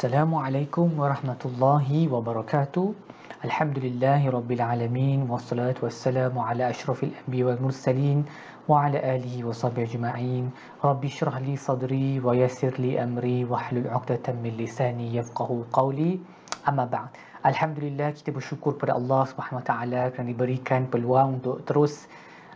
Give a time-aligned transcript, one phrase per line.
[0.00, 2.96] Assalamualaikum warahmatullahi wabarakatuh.
[3.44, 8.24] Alhamdulillahi rabbil alamin wassalatu wassalamu ala asyrafil anbiya wal mursalin
[8.64, 10.48] wa ala alihi wa sahbihi ajma'in.
[10.80, 16.16] Rabbi shrah li sadri wa yassir li amri wa hlul 'uqdatam min lisani yafqahu qawli.
[16.64, 17.12] Amma ba'd.
[17.44, 22.08] Alhamdulillah kita bersyukur pada Allah Subhanahu wa taala kerana diberikan peluang untuk terus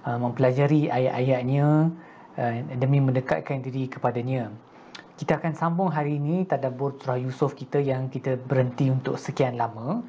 [0.09, 1.93] uh, mempelajari ayat-ayatnya
[2.41, 4.49] uh, demi mendekatkan diri kepadanya.
[5.15, 10.03] Kita akan sambung hari ini tadabbur surah Yusuf kita yang kita berhenti untuk sekian lama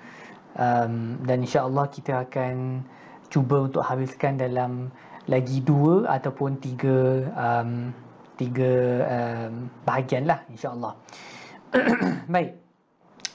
[0.57, 2.81] um, dan insya-Allah kita akan
[3.29, 4.89] cuba untuk habiskan dalam
[5.29, 7.93] lagi dua ataupun tiga um,
[8.33, 8.73] tiga
[9.05, 10.97] um, bahagian lah insya-Allah.
[12.33, 12.57] Baik.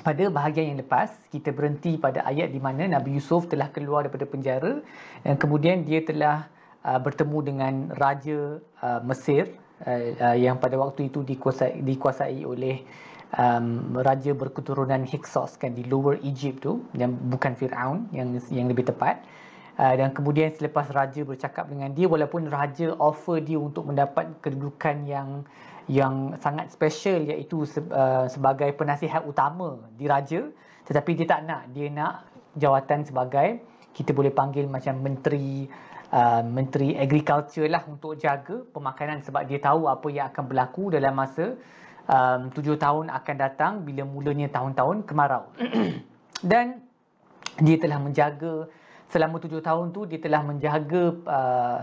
[0.00, 4.27] Pada bahagian yang lepas, kita berhenti pada ayat di mana Nabi Yusuf telah keluar daripada
[4.27, 4.83] penjara
[5.23, 6.50] dan kemudian dia telah
[6.83, 9.55] uh, bertemu dengan Raja uh, Mesir
[9.87, 12.83] uh, uh, yang pada waktu itu dikuasai, dikuasai oleh
[13.37, 18.89] um, raja berketurunan Hyksos kan di Lower Egypt tu yang bukan Firaun yang yang lebih
[18.89, 19.23] tepat.
[19.81, 25.08] Uh, dan kemudian selepas raja bercakap dengan dia walaupun raja offer dia untuk mendapat kedudukan
[25.08, 25.48] yang
[25.89, 30.45] yang sangat special iaitu se, uh, sebagai penasihat utama di raja
[30.84, 31.70] tetapi dia tak nak.
[31.73, 33.62] Dia nak jawatan sebagai
[33.95, 35.67] kita boleh panggil macam menteri
[36.12, 41.14] uh, menteri agriculture lah untuk jaga pemakanan sebab dia tahu apa yang akan berlaku dalam
[41.14, 41.55] masa
[42.11, 45.50] um, tujuh tahun akan datang bila mulanya tahun-tahun kemarau.
[46.50, 46.83] Dan
[47.61, 48.67] dia telah menjaga
[49.11, 51.78] selama tujuh tahun tu dia telah menjaga uh,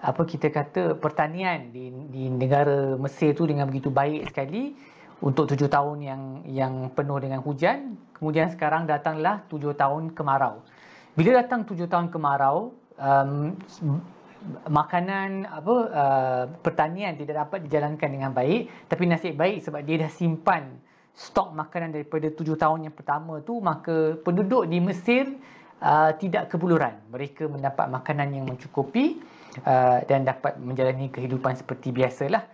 [0.00, 4.72] apa kita kata pertanian di, di negara Mesir tu dengan begitu baik sekali
[5.20, 8.00] untuk tujuh tahun yang yang penuh dengan hujan.
[8.16, 10.64] Kemudian sekarang datanglah tujuh tahun kemarau.
[11.12, 13.56] Bila datang tujuh tahun kemarau, um,
[14.68, 18.88] makanan apa uh, pertanian tidak dapat dijalankan dengan baik.
[18.88, 20.76] Tapi nasib baik sebab dia dah simpan
[21.12, 25.28] stok makanan daripada tujuh tahun yang pertama tu maka penduduk di Mesir
[25.84, 29.20] uh, tidak kebuluran mereka mendapat makanan yang mencukupi
[29.68, 32.46] uh, dan dapat menjalani kehidupan seperti biasalah.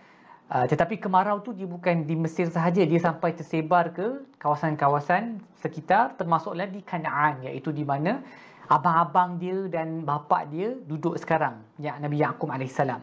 [0.47, 2.83] Uh, tetapi kemarau tu dia bukan di Mesir sahaja.
[2.83, 8.23] Dia sampai tersebar ke kawasan-kawasan sekitar termasuklah di Kanaan iaitu di mana
[8.67, 12.99] abang-abang dia dan bapa dia duduk sekarang ya Nabi Yaqub alaihissalam.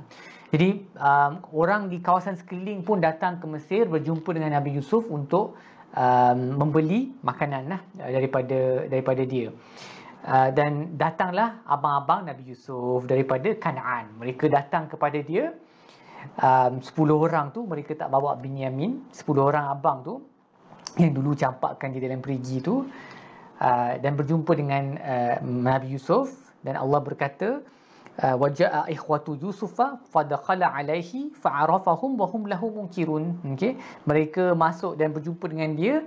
[0.52, 5.58] Jadi um, orang di kawasan sekeliling pun datang ke Mesir berjumpa dengan Nabi Yusuf untuk
[5.96, 9.50] um, membeli makanan lah daripada daripada dia.
[10.24, 14.14] Uh, dan datanglah abang-abang Nabi Yusuf daripada Kanaan.
[14.16, 15.52] Mereka datang kepada dia
[16.40, 20.14] um, 10 orang tu mereka tak bawa Binyamin, 10 orang abang tu
[20.96, 22.86] yang dulu campakkan dia dalam perigi tu
[23.54, 26.34] Uh, dan berjumpa dengan uh, Nabi Yusuf.
[26.66, 27.62] Dan Allah berkata
[28.18, 33.38] uh, wajaa ikhwatu yusufa fadakhala alaihi fa'arafahum wa hum lahu munkirun.
[33.54, 33.78] Okey?
[34.10, 36.02] Mereka masuk dan berjumpa dengan dia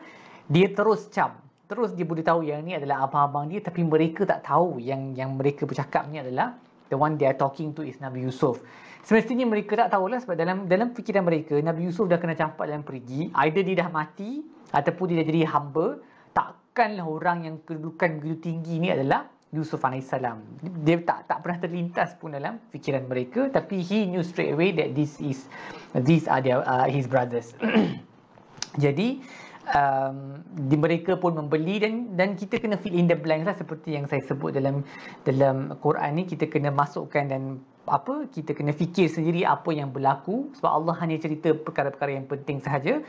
[0.51, 1.39] dia terus cam.
[1.71, 5.35] Terus dia boleh tahu yang ni adalah abang-abang dia tapi mereka tak tahu yang yang
[5.35, 6.55] mereka bercakap ni adalah
[6.91, 8.59] the one they are talking to is Nabi Yusuf.
[9.07, 12.83] Semestinya mereka tak tahulah sebab dalam dalam fikiran mereka Nabi Yusuf dah kena campak dalam
[12.83, 13.31] perigi.
[13.39, 14.43] Either dia dah mati
[14.75, 15.99] ataupun dia dah jadi hamba
[16.77, 20.13] takkanlah orang yang kedudukan begitu tinggi ni adalah Yusuf AS.
[20.85, 24.93] Dia tak tak pernah terlintas pun dalam fikiran mereka tapi he knew straight away that
[24.93, 25.49] this is
[26.05, 27.57] these are their, uh, his brothers.
[28.83, 29.25] Jadi
[29.73, 33.97] um, di mereka pun membeli dan dan kita kena fill in the blanks lah seperti
[33.97, 34.85] yang saya sebut dalam
[35.25, 37.57] dalam Quran ni kita kena masukkan dan
[37.89, 42.61] apa kita kena fikir sendiri apa yang berlaku sebab Allah hanya cerita perkara-perkara yang penting
[42.61, 43.01] sahaja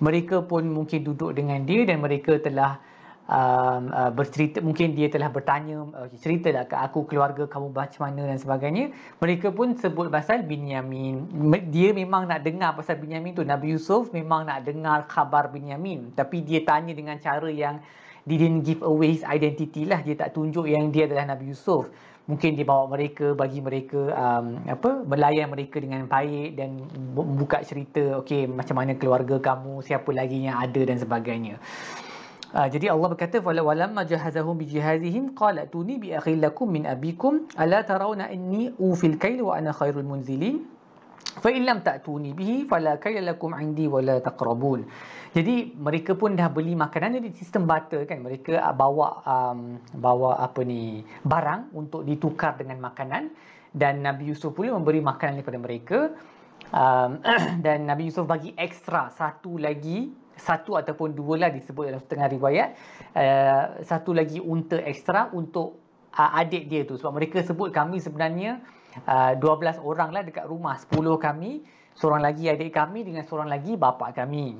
[0.00, 2.80] mereka pun mungkin duduk dengan dia dan mereka telah
[3.30, 8.26] um, uh, bercerita mungkin dia telah bertanya uh, ceritalah ke aku keluarga kamu macam mana
[8.26, 8.90] dan sebagainya.
[9.22, 11.30] Mereka pun sebut pasal Binyamin.
[11.70, 13.46] Dia memang nak dengar pasal Binyamin tu.
[13.46, 16.10] Nabi Yusuf memang nak dengar khabar Binyamin.
[16.18, 17.78] Tapi dia tanya dengan cara yang
[18.26, 20.02] didn't give away his identity lah.
[20.02, 21.86] Dia tak tunjuk yang dia adalah Nabi Yusuf.
[22.28, 26.78] Mungkin dia bawa mereka bagi mereka um, apa melayan mereka dengan baik dan
[27.16, 31.58] buka cerita okey macam mana keluarga kamu siapa lagi yang ada dan sebagainya
[32.50, 37.46] Uh, jadi Allah berkata wala walam majahazahum bi jihazihim qala tuni bi akhilakum min abikum
[37.54, 40.58] ala tarawna inni ufil kail wa ana khairul munzilin?
[41.38, 44.82] Fa in lam ta'tuni bihi fala kayla lakum indi wala taqrabun.
[45.30, 48.18] Jadi mereka pun dah beli makanan di sistem barter kan?
[48.18, 53.30] Mereka bawa um, bawa apa ni barang untuk ditukar dengan makanan.
[53.70, 55.98] Dan Nabi Yusuf pula memberi makanan kepada mereka.
[56.74, 57.22] Um,
[57.64, 60.10] dan Nabi Yusuf bagi ekstra satu lagi
[60.40, 62.68] satu ataupun dua lah disebut dalam setengah riwayat.
[63.12, 65.78] Uh, satu lagi unta ekstra untuk
[66.16, 66.96] uh, adik dia tu.
[66.96, 68.58] Sebab mereka sebut kami sebenarnya
[69.06, 70.80] uh, 12 orang lah dekat rumah.
[70.80, 71.62] 10 kami
[71.94, 74.56] seorang lagi adik kami dengan seorang lagi bapa kami.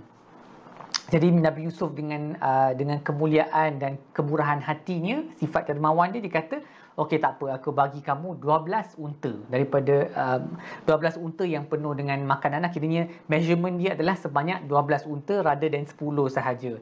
[1.10, 6.62] Jadi Nabi Yusuf dengan uh, dengan kemuliaan dan kemurahan hatinya, sifat dermawan dia dikata,
[6.98, 10.58] okey tak apa aku bagi kamu 12 unta daripada um,
[10.88, 12.66] 12 unta yang penuh dengan makanan.
[12.66, 15.96] Akhirnya measurement dia adalah sebanyak 12 unta rather than 10
[16.32, 16.78] sahaja.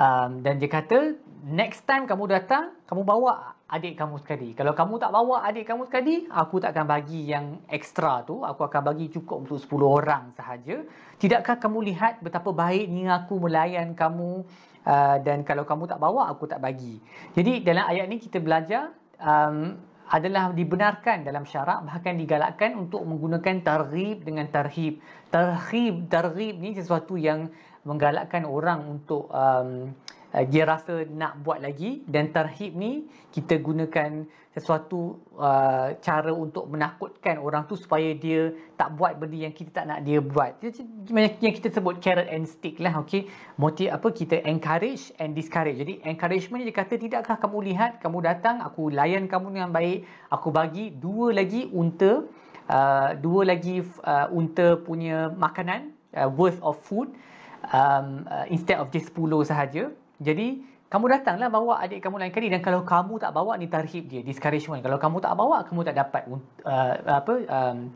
[0.00, 4.52] Um, dan dia kata next time kamu datang, kamu bawa adik kamu sekali.
[4.52, 8.40] Kalau kamu tak bawa adik kamu sekali, aku tak akan bagi yang ekstra tu.
[8.40, 10.84] Aku akan bagi cukup untuk 10 orang sahaja.
[11.20, 14.46] Tidakkah kamu lihat betapa baiknya aku melayan kamu
[14.84, 16.96] uh, dan kalau kamu tak bawa, aku tak bagi.
[17.36, 19.76] Jadi dalam ayat ni kita belajar um,
[20.10, 24.98] adalah dibenarkan dalam syarak bahkan digalakkan untuk menggunakan targhib dengan tarhib.
[25.30, 27.46] Tarhib, targhib ni sesuatu yang
[27.86, 29.94] menggalakkan orang untuk um,
[30.34, 36.66] uh, dia rasa nak buat lagi dan tarhib ni kita gunakan sesuatu uh, cara untuk
[36.66, 40.58] menakutkan orang tu supaya dia tak buat benda yang kita tak nak dia buat.
[41.38, 43.30] Yang kita sebut carrot and stick lah, okey.
[43.62, 45.78] Motif apa kita encourage and discourage.
[45.78, 50.02] Jadi encouragement dia kata tidakkah kamu lihat kamu datang aku layan kamu dengan baik,
[50.34, 52.26] aku bagi dua lagi unta
[52.66, 57.14] uh, dua lagi uh, unta punya makanan uh, worth of food
[57.74, 62.50] um, uh, instead of just 10 sahaja jadi kamu datanglah bawa adik kamu lain kali
[62.50, 64.82] dan kalau kamu tak bawa ni tarhib dia discouragement.
[64.82, 66.22] Kalau kamu tak bawa kamu tak dapat
[66.66, 67.94] uh, apa um,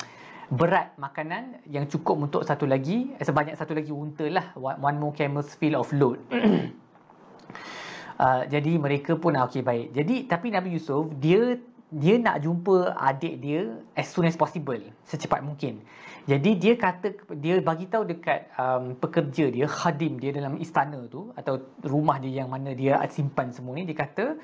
[0.55, 5.59] berat makanan yang cukup untuk satu lagi sebanyak satu lagi unta lah one more camel's
[5.59, 6.23] fill of load.
[8.23, 9.91] uh, jadi mereka pun ah, okey baik.
[9.91, 11.59] Jadi tapi Nabi Yusuf dia
[11.93, 15.85] dia nak jumpa adik dia as soon as possible secepat mungkin.
[16.25, 21.29] Jadi dia kata dia bagi tahu dekat um, pekerja dia khadim dia dalam istana tu
[21.37, 24.41] atau rumah dia yang mana dia simpan semua ni dia kata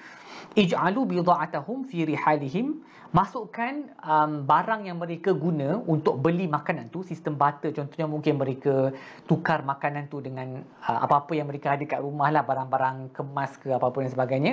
[0.61, 2.85] ij'alu bidha'atahum fi rihalihim.
[3.11, 8.95] Masukkan um, barang yang mereka guna untuk beli makanan tu sistem barter contohnya mungkin mereka
[9.27, 13.75] tukar makanan tu dengan uh, apa-apa yang mereka ada kat rumah lah barang-barang kemas ke
[13.75, 14.53] apa-apa dan sebagainya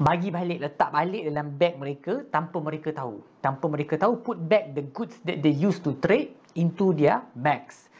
[0.00, 3.20] bagi balik letak balik dalam beg mereka tanpa mereka tahu.
[3.44, 7.92] Tanpa mereka tahu put back the goods that they used to trade into their bags.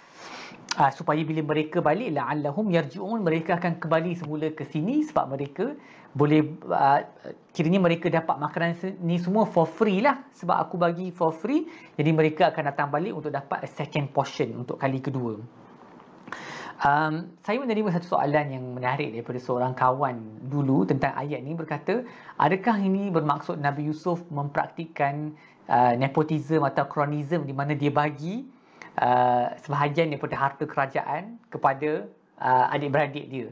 [0.72, 5.76] Uh, supaya bila mereka balik la'allahum yarji'un mereka akan kembali semula ke sini sebab mereka
[6.16, 7.04] boleh uh,
[7.52, 10.24] kiranya mereka dapat makanan ni semua for free lah.
[10.32, 11.68] Sebab aku bagi for free
[12.00, 15.61] jadi mereka akan datang balik untuk dapat a second portion untuk kali kedua
[16.82, 20.18] Um, saya menerima satu soalan yang menarik daripada seorang kawan
[20.50, 22.02] dulu tentang ayat ini berkata,
[22.42, 25.30] adakah ini bermaksud Nabi Yusuf mempraktikkan
[25.70, 28.42] uh, nepotisme atau kronisme di mana dia bagi
[28.98, 32.10] uh, sebahagian daripada harta kerajaan kepada
[32.42, 33.46] uh, adik-beradik dia?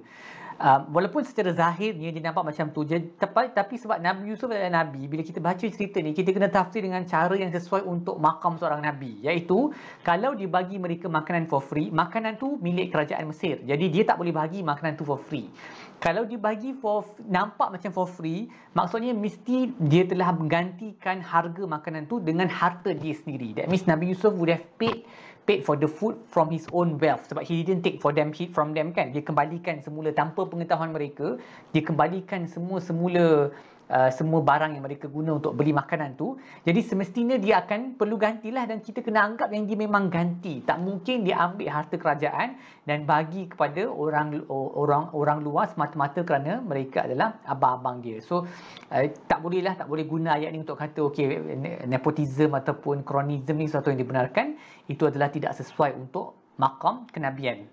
[0.61, 4.85] Uh, walaupun secara zahirnya dia nampak macam tu je, tapi, tapi sebab Nabi Yusuf adalah
[4.85, 8.61] Nabi, bila kita baca cerita ni, kita kena tafsir dengan cara yang sesuai untuk makam
[8.61, 9.25] seorang Nabi.
[9.25, 9.73] Iaitu,
[10.05, 13.65] kalau dia bagi mereka makanan for free, makanan tu milik kerajaan Mesir.
[13.65, 15.49] Jadi dia tak boleh bagi makanan tu for free.
[15.97, 22.05] Kalau dia bagi for nampak macam for free, maksudnya mesti dia telah menggantikan harga makanan
[22.05, 23.57] tu dengan harta dia sendiri.
[23.57, 25.09] That means Nabi Yusuf would have paid
[25.49, 27.27] paid for the food from his own wealth.
[27.29, 29.13] Sebab he didn't take for them from them kan.
[29.15, 31.41] Dia kembalikan semula tanpa pengetahuan mereka
[31.71, 33.55] dia kembalikan semua semula
[33.91, 36.39] Uh, semua barang yang mereka guna untuk beli makanan tu.
[36.63, 40.63] Jadi semestinya dia akan perlu gantilah dan kita kena anggap yang dia memang ganti.
[40.63, 42.55] Tak mungkin dia ambil harta kerajaan
[42.87, 48.23] dan bagi kepada orang orang orang luar semata-mata kerana mereka adalah abang-abang dia.
[48.23, 48.47] So
[48.95, 51.43] uh, tak bolehlah tak boleh guna ayat ni untuk kata okey
[51.91, 54.55] nepotism ataupun kronisme ni sesuatu yang dibenarkan.
[54.87, 57.67] Itu adalah tidak sesuai untuk makam kenabian.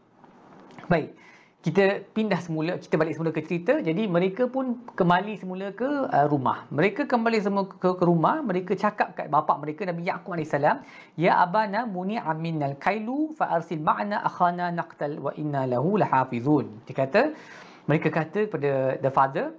[0.89, 1.26] Baik
[1.67, 6.23] kita pindah semula kita balik semula ke cerita jadi mereka pun kembali semula ke uh,
[6.31, 6.63] rumah.
[6.71, 10.79] Mereka kembali semula ke, ke rumah mereka cakap kat bapa mereka Nabi Yaqub alaihi salam
[11.19, 16.71] ya abana muni aminal kailu fa arsil ma'na akhana naqtal wa inna lahu lahafizun.
[16.87, 17.35] Dia kata
[17.83, 18.71] mereka kata kepada
[19.03, 19.51] the father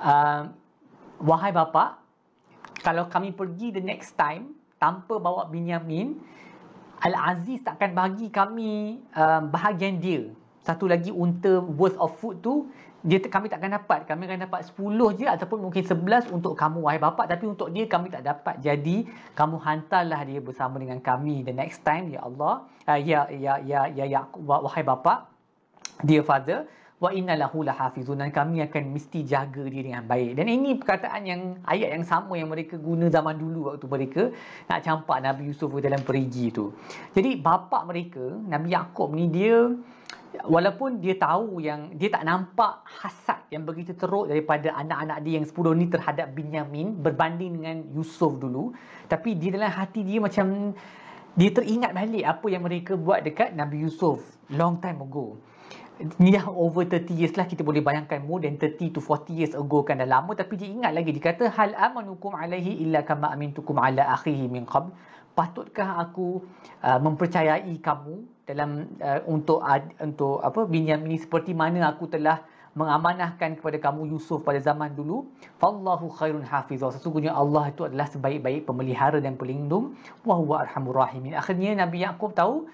[0.00, 0.48] uh,
[1.20, 2.00] wahai bapa
[2.80, 6.16] kalau kami pergi the next time tanpa bawa Binyamin
[7.04, 10.24] Al-Aziz takkan bagi kami uh, bahagian dia
[10.60, 12.68] satu lagi unta worth of food tu
[13.00, 14.00] dia kami tak akan dapat.
[14.04, 17.88] Kami akan dapat 10 je ataupun mungkin 11 untuk kamu wahai bapa tapi untuk dia
[17.88, 18.60] kami tak dapat.
[18.60, 22.68] Jadi kamu hantarlah dia bersama dengan kami the next time ya Allah.
[22.84, 25.32] Uh, ya ya ya ya ya wahai bapa
[26.04, 26.68] dear father
[27.00, 28.20] wa inna lahu lahafizun.
[28.28, 30.36] Kami akan mesti jaga dia dengan baik.
[30.36, 34.22] Dan ini perkataan yang ayat yang sama yang mereka guna zaman dulu waktu mereka
[34.68, 36.76] nak campak Nabi Yusuf dalam perigi tu.
[37.16, 39.72] Jadi bapa mereka Nabi Yakub ni dia
[40.46, 45.46] walaupun dia tahu yang dia tak nampak hasad yang begitu teruk daripada anak-anak dia yang
[45.46, 48.70] 10 ni terhadap Binyamin berbanding dengan Yusuf dulu.
[49.10, 50.70] Tapi di dalam hati dia macam
[51.34, 54.22] dia teringat balik apa yang mereka buat dekat Nabi Yusuf
[54.54, 55.38] long time ago.
[56.16, 59.52] Ni dah over 30 years lah kita boleh bayangkan more than 30 to 40 years
[59.52, 60.32] ago kan dah lama.
[60.32, 64.64] Tapi dia ingat lagi dia kata hal amanukum alaihi illa kama amintukum ala akhihi min
[64.64, 64.94] qabl.
[65.36, 66.42] Patutkah aku
[66.82, 72.42] uh, mempercayai kamu dalam uh, untuk uh, untuk apa Binyamin ini seperti mana aku telah
[72.74, 75.26] mengamanahkan kepada kamu Yusuf pada zaman dulu.
[75.58, 79.98] Fallahu khairun hafizah sesungguhnya Allah itu adalah sebaik-baik pemelihara dan pelindung.
[80.22, 81.34] Wa huwa arhamur rahimin.
[81.34, 82.70] Akhirnya Nabi Yakub tahu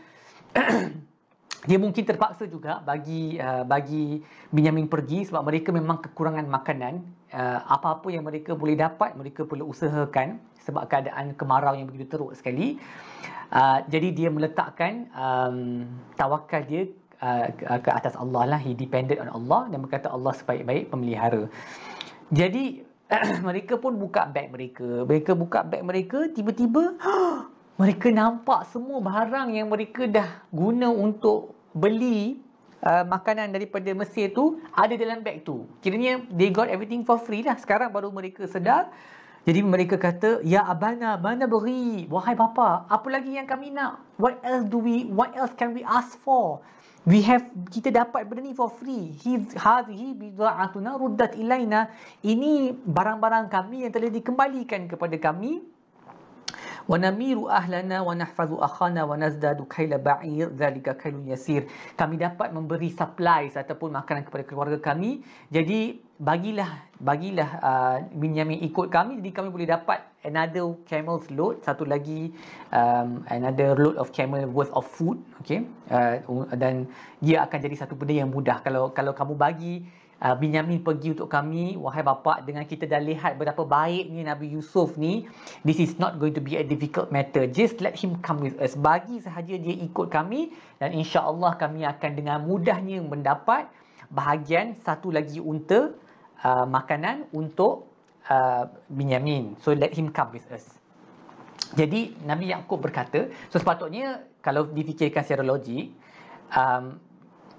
[1.68, 4.20] dia mungkin terpaksa juga bagi uh, bagi
[4.52, 7.00] Binyamin pergi sebab mereka memang kekurangan makanan.
[7.32, 12.34] Uh, apa-apa yang mereka boleh dapat mereka perlu usahakan sebab keadaan kemarau yang begitu teruk
[12.34, 12.76] sekali
[13.54, 15.86] uh, jadi dia meletakkan um,
[16.18, 16.90] tawakal dia
[17.22, 21.46] uh, ke atas Allah lah he depended on Allah dan berkata Allah sebaik-baik pemelihara
[22.34, 22.82] jadi
[23.48, 26.98] mereka pun buka beg mereka mereka buka beg mereka tiba-tiba
[27.80, 32.40] mereka nampak semua barang yang mereka dah guna untuk beli
[32.82, 35.68] uh, makanan daripada Mesir tu ada dalam beg tu.
[35.84, 37.56] Kiranya they got everything for free lah.
[37.60, 38.88] Sekarang baru mereka sedar.
[39.46, 42.10] Jadi mereka kata, Ya Abana, mana beri?
[42.10, 44.02] Wahai bapa, apa lagi yang kami nak?
[44.18, 46.66] What else do we, what else can we ask for?
[47.06, 49.14] We have, kita dapat benda ni for free.
[49.54, 51.94] Hadhi bida'atuna ruddat ilaina.
[52.26, 55.62] Ini barang-barang kami yang telah dikembalikan kepada kami
[56.86, 61.66] wa namiru ahlana wa nahfazu akhana wa nazdadu kaila ba'ir zalika kailun yasir
[61.98, 68.88] kami dapat memberi supplies ataupun makanan kepada keluarga kami jadi bagilah bagilah uh, Binyamin ikut
[68.88, 69.20] kami.
[69.20, 71.60] Jadi kami boleh dapat another camel's load.
[71.60, 72.32] Satu lagi
[72.72, 75.68] um, another load of camel worth of food okay?
[75.92, 76.20] Uh,
[76.56, 76.88] dan
[77.20, 78.64] dia akan jadi satu benda yang mudah.
[78.64, 79.84] Kalau kalau kamu bagi
[80.24, 84.96] uh, Binyamin pergi untuk kami wahai bapa dengan kita dah lihat betapa baiknya Nabi Yusuf
[84.96, 85.28] ni
[85.68, 87.44] this is not going to be a difficult matter.
[87.44, 88.72] Just let him come with us.
[88.72, 90.48] Bagi sahaja dia ikut kami
[90.80, 93.68] dan insya-Allah kami akan dengan mudahnya mendapat
[94.08, 95.90] bahagian satu lagi unta
[96.44, 97.88] uh, makanan untuk
[98.28, 99.56] uh, Binyamin.
[99.62, 100.76] So let him come with us.
[101.74, 105.90] Jadi Nabi Yakub berkata so sepatutnya kalau difikirkan secara logik
[106.54, 107.02] um,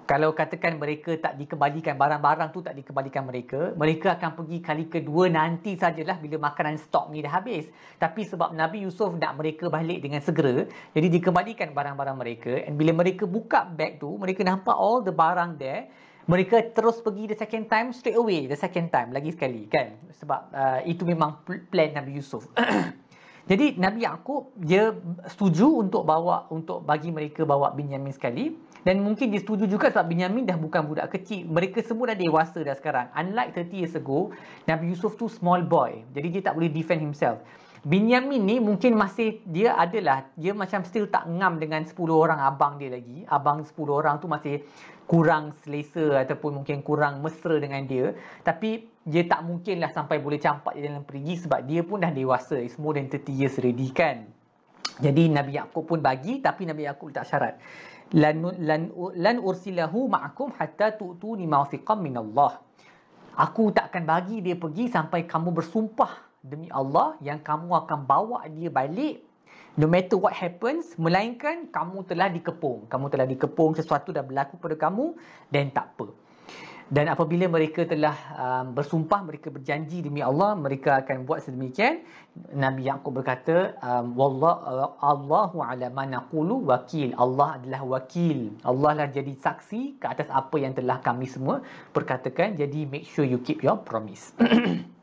[0.08, 5.28] kalau katakan mereka tak dikembalikan barang-barang tu tak dikembalikan mereka mereka akan pergi kali kedua
[5.28, 7.68] nanti sajalah bila makanan stok ni dah habis.
[8.00, 10.64] Tapi sebab Nabi Yusuf nak mereka balik dengan segera
[10.96, 12.52] jadi dikembalikan barang-barang mereka.
[12.64, 15.92] And bila mereka buka bag tu mereka nampak all the barang there
[16.28, 20.40] mereka terus pergi the second time straight away the second time lagi sekali kan sebab
[20.52, 22.44] uh, itu memang plan Nabi Yusuf
[23.50, 24.92] jadi Nabi Yaakob dia
[25.26, 30.06] setuju untuk bawa untuk bagi mereka bawa Binyamin sekali dan mungkin dia setuju juga sebab
[30.06, 31.44] Binyamin dah bukan budak kecil.
[31.50, 33.10] Mereka semua dah dewasa dah sekarang.
[33.12, 34.30] Unlike 30 years ago,
[34.70, 36.06] Nabi Yusuf tu small boy.
[36.14, 37.42] Jadi dia tak boleh defend himself.
[37.86, 42.80] Binyamin ni mungkin masih dia adalah dia macam still tak ngam dengan 10 orang abang
[42.80, 43.22] dia lagi.
[43.30, 44.66] Abang 10 orang tu masih
[45.08, 48.12] kurang selesa ataupun mungkin kurang mesra dengan dia.
[48.44, 52.12] Tapi dia tak mungkin lah sampai boleh campak dia dalam perigi sebab dia pun dah
[52.12, 52.60] dewasa.
[52.60, 54.28] It's more than 30 years already kan.
[55.00, 57.56] Jadi Nabi Yaakob pun bagi tapi Nabi Yaakob tak syarat
[58.16, 58.88] lan lan
[59.20, 62.56] lan ursilahu ma'akum hatta tu'tuni mawthiqan min Allah.
[63.36, 66.10] Aku takkan bagi dia pergi sampai kamu bersumpah
[66.40, 69.27] demi Allah yang kamu akan bawa dia balik
[69.78, 72.90] no matter what happens melainkan kamu telah dikepung.
[72.90, 75.14] Kamu telah dikepung sesuatu dah berlaku pada kamu
[75.54, 76.10] dan tak apa.
[76.88, 82.00] Dan apabila mereka telah um, bersumpah, mereka berjanji demi Allah, mereka akan buat sedemikian.
[82.56, 87.12] Nabi Yaqub berkata, um, Wallah, Allahu ala ma naqulu wakil.
[87.20, 88.56] Allah adalah wakil.
[88.64, 91.60] Allah lah jadi saksi ke atas apa yang telah kami semua
[91.92, 92.56] perkatakan.
[92.56, 94.32] Jadi make sure you keep your promise.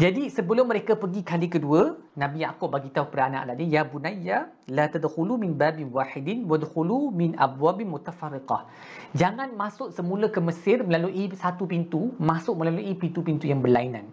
[0.00, 4.38] Jadi sebelum mereka pergi kali kedua, Nabi Yaakob bagi tahu kepada anak-anak dia, "Ya bunayya,
[4.72, 8.64] la tadkhulu min babin wahidin wadkhulu min abwabin mutafarriqah."
[9.12, 14.08] Jangan masuk semula ke Mesir melalui satu pintu, masuk melalui pintu-pintu yang berlainan.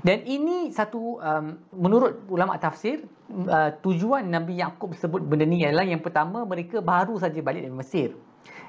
[0.00, 5.84] Dan ini satu um, menurut ulama tafsir, uh, tujuan Nabi Yaakob sebut benda ni ialah
[5.84, 8.16] yang pertama mereka baru saja balik dari Mesir.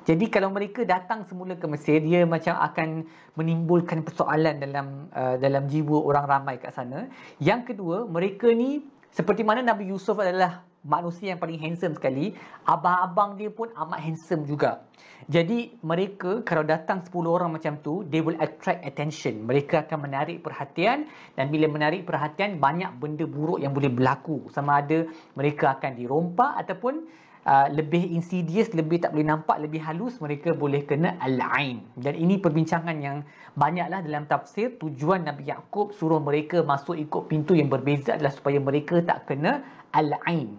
[0.07, 3.03] Jadi kalau mereka datang semula ke Mesir, dia macam akan
[3.35, 7.07] menimbulkan persoalan dalam uh, dalam jiwa orang ramai kat sana.
[7.39, 12.31] Yang kedua, mereka ni seperti mana Nabi Yusuf adalah manusia yang paling handsome sekali,
[12.63, 14.87] abang-abang dia pun amat handsome juga.
[15.27, 19.43] Jadi mereka kalau datang 10 orang macam tu, they will attract attention.
[19.43, 24.47] Mereka akan menarik perhatian dan bila menarik perhatian banyak benda buruk yang boleh berlaku.
[24.55, 25.03] Sama ada
[25.35, 27.03] mereka akan dirompak ataupun
[27.49, 31.81] uh, lebih insidious, lebih tak boleh nampak, lebih halus, mereka boleh kena al-ain.
[31.97, 33.25] Dan ini perbincangan yang
[33.57, 34.77] banyaklah dalam tafsir.
[34.77, 39.65] Tujuan Nabi Yaakob suruh mereka masuk ikut pintu yang berbeza adalah supaya mereka tak kena
[39.97, 40.53] al-ain.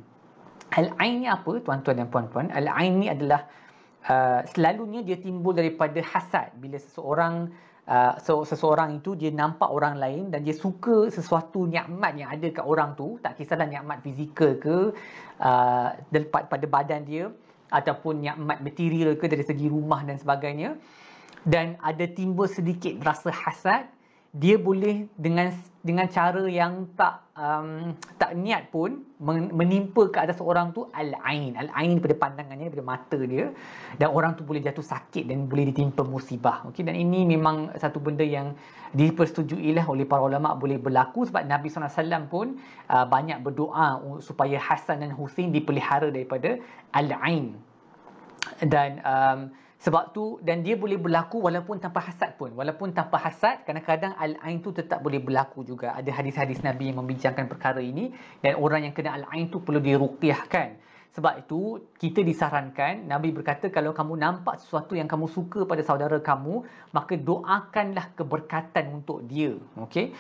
[0.75, 2.51] Al-ain ni apa tuan-tuan dan puan-puan?
[2.51, 3.47] Al-ain ni adalah
[4.11, 7.51] uh, selalunya dia timbul daripada hasad bila seseorang
[7.91, 12.63] uh, seseorang itu dia nampak orang lain dan dia suka sesuatu nikmat yang ada kat
[12.63, 13.19] orang tu.
[13.19, 14.95] Tak kisahlah nikmat fizikal ke
[15.43, 15.89] uh,
[16.31, 17.29] pada badan dia
[17.75, 20.79] ataupun nikmat material ke dari segi rumah dan sebagainya.
[21.43, 23.85] Dan ada timbul sedikit rasa hasad.
[24.31, 29.01] Dia boleh dengan dengan cara yang tak um, tak niat pun
[29.49, 31.57] menimpa ke atas orang tu al-ain.
[31.57, 33.49] Al-ain daripada pandangannya daripada mata dia.
[33.97, 36.69] Dan orang tu boleh jatuh sakit dan boleh ditimpa musibah.
[36.69, 38.53] Okey dan ini memang satu benda yang
[38.93, 41.25] dipersetujui lah oleh para ulama boleh berlaku.
[41.25, 42.61] Sebab Nabi SAW pun
[42.93, 46.61] uh, banyak berdoa supaya Hasan dan Husain dipelihara daripada
[46.93, 47.57] al-ain.
[48.61, 49.41] Dan um,
[49.81, 52.53] sebab tu dan dia boleh berlaku walaupun tanpa hasad pun.
[52.53, 55.97] Walaupun tanpa hasad kadang-kadang al-ain tu tetap boleh berlaku juga.
[55.97, 58.13] Ada hadis-hadis Nabi yang membincangkan perkara ini
[58.45, 60.90] dan orang yang kena al-ain tu perlu diruqyahkan.
[61.11, 66.23] Sebab itu kita disarankan Nabi berkata kalau kamu nampak sesuatu yang kamu suka pada saudara
[66.23, 66.63] kamu
[66.95, 69.59] maka doakanlah keberkatan untuk dia.
[69.75, 70.15] Okey.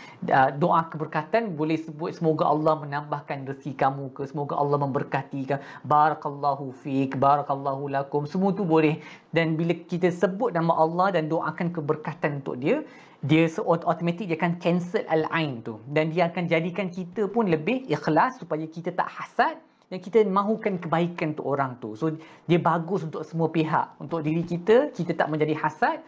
[0.59, 5.57] Doa keberkatan boleh sebut semoga Allah menambahkan rezeki kamu ke semoga Allah memberkati ke
[5.87, 8.99] barakallahu fik barakallahu lakum semua tu boleh
[9.31, 12.83] dan bila kita sebut nama Allah dan doakan keberkatan untuk dia
[13.21, 18.41] dia automatik dia akan cancel al-ain tu dan dia akan jadikan kita pun lebih ikhlas
[18.41, 21.99] supaya kita tak hasad dan kita mahukan kebaikan untuk orang tu.
[21.99, 22.15] So
[22.47, 23.99] dia bagus untuk semua pihak.
[23.99, 25.99] Untuk diri kita, kita tak menjadi hasad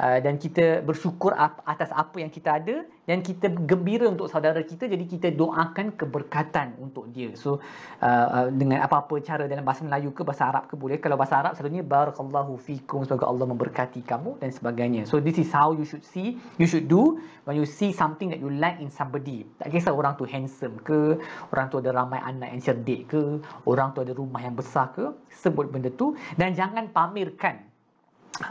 [0.00, 1.36] uh, dan kita bersyukur
[1.68, 6.76] atas apa yang kita ada dan kita gembira untuk saudara kita jadi kita doakan keberkatan
[6.76, 7.32] untuk dia.
[7.32, 7.64] So
[8.04, 11.00] uh, uh, dengan apa-apa cara dalam bahasa Melayu ke bahasa Arab ke boleh.
[11.00, 15.08] Kalau bahasa Arab selalunya barakallahu fikum semoga Allah memberkati kamu dan sebagainya.
[15.08, 17.16] So this is how you should see you should do
[17.48, 19.48] when you see something that you like in somebody.
[19.56, 21.16] Tak kisah orang tu handsome ke
[21.48, 25.08] orang tu ada ramai anak yang cerdik ke orang tu ada rumah yang besar ke
[25.32, 26.12] sebut benda tu.
[26.36, 27.64] Dan jangan pamerkan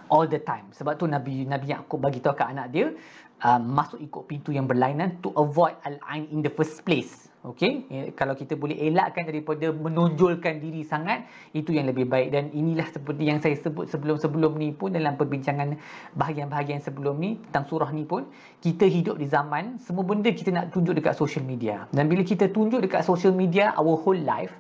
[0.10, 0.68] all the time.
[0.74, 2.90] Sebab tu Nabi Nabi Yakub bagi tahu kat anak dia
[3.44, 7.28] uh, masuk ikut pintu yang berlainan to avoid al-ain in the first place.
[7.46, 11.24] Okey, eh, kalau kita boleh elakkan daripada menonjolkan diri sangat,
[11.56, 15.80] itu yang lebih baik dan inilah seperti yang saya sebut sebelum-sebelum ni pun dalam perbincangan
[16.20, 18.28] bahagian-bahagian sebelum ni tentang surah ni pun,
[18.60, 21.88] kita hidup di zaman semua benda kita nak tunjuk dekat social media.
[21.96, 24.52] Dan bila kita tunjuk dekat social media our whole life,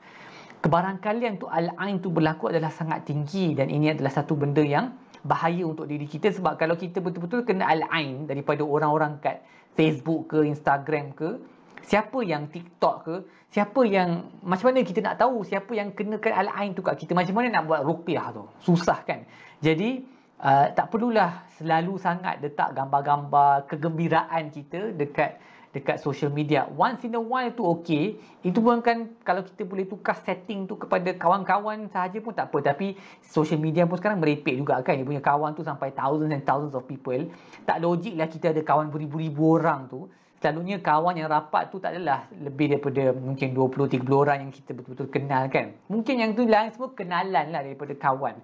[0.63, 5.63] kebarangkalian tu al-ain tu berlaku adalah sangat tinggi dan ini adalah satu benda yang bahaya
[5.65, 9.41] untuk diri kita sebab kalau kita betul-betul kena al-ain daripada orang-orang kat
[9.73, 11.37] Facebook ke Instagram ke
[11.85, 13.15] siapa yang TikTok ke
[13.53, 17.15] siapa yang macam mana kita nak tahu siapa yang kenakan al-ain tu kat kita?
[17.15, 18.43] Macam mana nak buat rupiah tu?
[18.61, 19.23] Susah kan?
[19.63, 20.03] Jadi
[20.41, 25.41] uh, tak perlulah selalu sangat letak gambar-gambar kegembiraan kita dekat
[25.77, 26.65] dekat social media.
[26.73, 28.17] Once in a while tu okay.
[28.41, 32.73] Itu pun kan kalau kita boleh tukar setting tu kepada kawan-kawan sahaja pun tak apa.
[32.73, 34.97] Tapi social media pun sekarang merepek juga kan.
[34.97, 37.29] Dia punya kawan tu sampai thousands and thousands of people.
[37.69, 40.09] Tak logik lah kita ada kawan beribu-ribu orang tu.
[40.37, 45.09] Selalunya kawan yang rapat tu tak adalah lebih daripada mungkin 20-30 orang yang kita betul-betul
[45.09, 45.73] kenal kan.
[45.89, 48.37] Mungkin yang tu lain semua kenalan lah daripada kawan.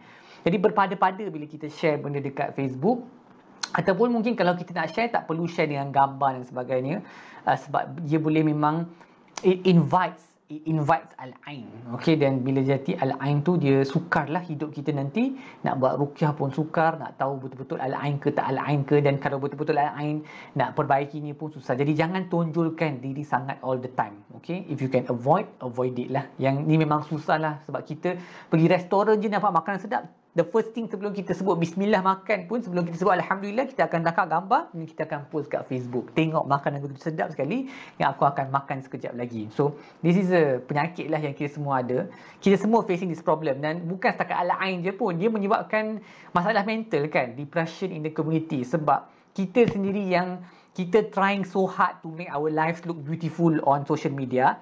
[0.43, 3.05] Jadi berpada-pada bila kita share benda dekat Facebook,
[3.73, 6.97] ataupun mungkin kalau kita nak share tak perlu share dengan gambar dan sebagainya.
[7.43, 8.87] Uh, sebab dia boleh memang
[9.43, 11.65] it invites it invites al-ain.
[11.97, 15.33] Okey dan bila jadi al-ain tu dia sukarlah hidup kita nanti.
[15.65, 19.01] Nak buat rukyah pun sukar nak tahu betul-betul al-ain ke tak al-ain ke.
[19.01, 20.21] Dan kalau betul-betul al-ain
[20.53, 21.73] nak perbaiki ni pun susah.
[21.73, 24.67] Jadi jangan tonjolkan diri sangat all the time okey?
[24.69, 26.29] If you can avoid avoid it lah.
[26.37, 28.19] Yang ni memang susah lah sebab kita
[28.51, 30.03] pergi restoran je nampak makanan sedap
[30.33, 34.01] the first thing sebelum kita sebut bismillah makan pun sebelum kita sebut alhamdulillah kita akan
[34.01, 36.09] tangkap gambar dan kita akan post kat Facebook.
[36.17, 37.69] Tengok makanan begitu sedap sekali
[38.01, 39.45] yang aku akan makan sekejap lagi.
[39.53, 42.09] So this is a penyakit lah yang kita semua ada.
[42.41, 46.01] Kita semua facing this problem dan bukan setakat ala ain je pun dia menyebabkan
[46.33, 48.65] masalah mental kan depression in the community.
[48.65, 49.05] Sebab
[49.37, 50.41] kita sendiri yang
[50.73, 54.57] kita trying so hard to make our lives look beautiful on social media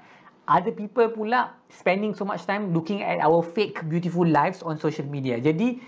[0.52, 5.08] other people pula spending so much time looking at our fake beautiful lives on social
[5.08, 5.40] media.
[5.40, 5.80] Jadi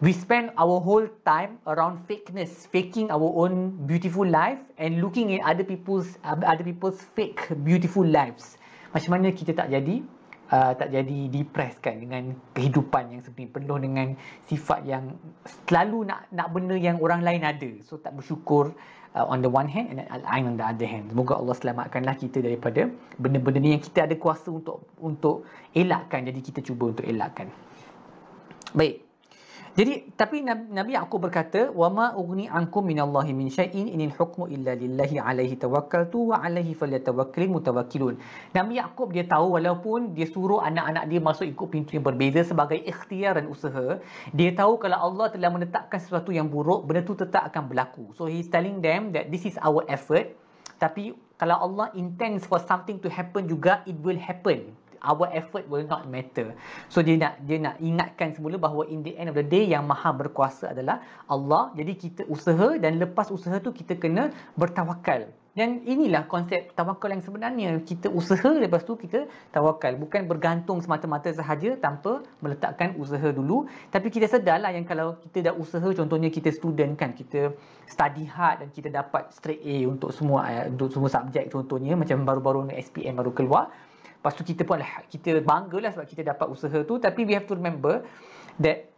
[0.00, 5.44] we spend our whole time around fakeness, faking our own beautiful life and looking at
[5.44, 8.56] other people's other people's fake beautiful lives.
[8.96, 10.00] Macam mana kita tak jadi
[10.48, 14.08] uh, tak jadi depressed kan dengan kehidupan yang sebenarnya penuh dengan
[14.48, 15.12] sifat yang
[15.68, 17.70] selalu nak nak benda yang orang lain ada.
[17.84, 18.72] So tak bersyukur
[19.16, 21.08] uh, on the one hand and al-ain on the other hand.
[21.08, 26.28] Semoga Allah selamatkanlah kita daripada benda-benda ni yang kita ada kuasa untuk untuk elakkan.
[26.28, 27.48] Jadi kita cuba untuk elakkan.
[28.76, 29.05] Baik.
[29.76, 34.72] Jadi tapi Nabi Yaqub berkata wa ma ughni ankum minallahi min syai'in inil hukmu illa
[34.72, 38.16] lillahi alaihi tawakkaltu wa alaihi falyatawakkalul mutawakkilun.
[38.56, 42.80] Nabi Yaqub dia tahu walaupun dia suruh anak-anak dia masuk ikut pintu yang berbeza sebagai
[42.88, 44.00] ikhtiar dan usaha,
[44.32, 48.16] dia tahu kalau Allah telah menetapkan sesuatu yang buruk, benda tu tetap akan berlaku.
[48.16, 50.32] So he's telling them that this is our effort.
[50.80, 55.84] Tapi kalau Allah intends for something to happen juga, it will happen our effort will
[55.84, 56.54] not matter.
[56.92, 59.84] So dia nak dia nak ingatkan semula bahawa in the end of the day yang
[59.84, 61.72] maha berkuasa adalah Allah.
[61.74, 65.28] Jadi kita usaha dan lepas usaha tu kita kena bertawakal.
[65.56, 67.80] Dan inilah konsep tawakal yang sebenarnya.
[67.80, 69.24] Kita usaha lepas tu kita
[69.56, 69.96] tawakal.
[69.96, 73.64] Bukan bergantung semata-mata sahaja tanpa meletakkan usaha dulu.
[73.88, 77.56] Tapi kita sedarlah yang kalau kita dah usaha, contohnya kita student kan, kita
[77.88, 81.96] study hard dan kita dapat straight A untuk semua eh, untuk semua subjek contohnya.
[81.96, 83.72] Macam baru-baru ni SPM baru keluar.
[84.26, 86.98] Lepas tu kita pun kita bangga lah sebab kita dapat usaha tu.
[86.98, 88.02] Tapi we have to remember
[88.58, 88.90] that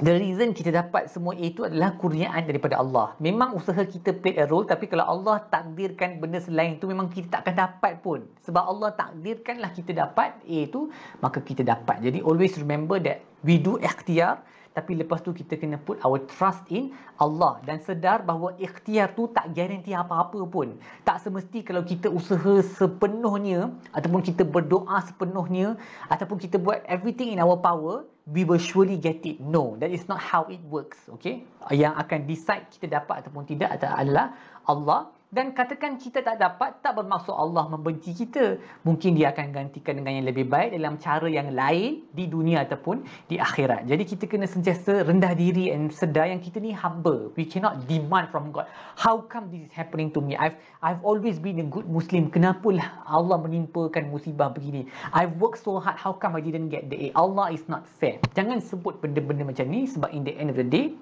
[0.00, 3.12] the reason kita dapat semua itu adalah kurniaan daripada Allah.
[3.20, 7.36] Memang usaha kita play a role tapi kalau Allah takdirkan benda selain itu memang kita
[7.36, 8.24] tak akan dapat pun.
[8.48, 10.88] Sebab Allah takdirkanlah kita dapat A itu
[11.20, 12.00] maka kita dapat.
[12.00, 14.40] Jadi always remember that we do ikhtiar
[14.72, 19.28] tapi lepas tu kita kena put our trust in Allah dan sedar bahawa ikhtiar tu
[19.28, 20.80] tak garanti apa-apa pun.
[21.04, 25.76] Tak semesti kalau kita usaha sepenuhnya ataupun kita berdoa sepenuhnya
[26.08, 29.38] ataupun kita buat everything in our power, we will surely get it.
[29.38, 30.98] No, that is not how it works.
[31.20, 31.44] Okay?
[31.68, 34.32] Yang akan decide kita dapat ataupun tidak adalah
[34.64, 38.60] Allah dan katakan kita tak dapat tak bermaksud Allah membenci kita.
[38.84, 43.00] Mungkin dia akan gantikan dengan yang lebih baik dalam cara yang lain di dunia ataupun
[43.32, 43.88] di akhirat.
[43.88, 48.28] Jadi kita kena sentiasa rendah diri dan sedar yang kita ni hamba we cannot demand
[48.28, 48.68] from God.
[49.00, 50.36] How come this is happening to me?
[50.36, 52.28] I've I've always been a good Muslim.
[52.28, 54.84] Kenapalah Allah menimpakan musibah begini?
[55.16, 55.96] I've worked so hard.
[55.96, 57.16] How come I didn't get the A?
[57.16, 58.20] Allah is not fair.
[58.36, 60.92] Jangan sebut benda-benda macam ni sebab in the end of the day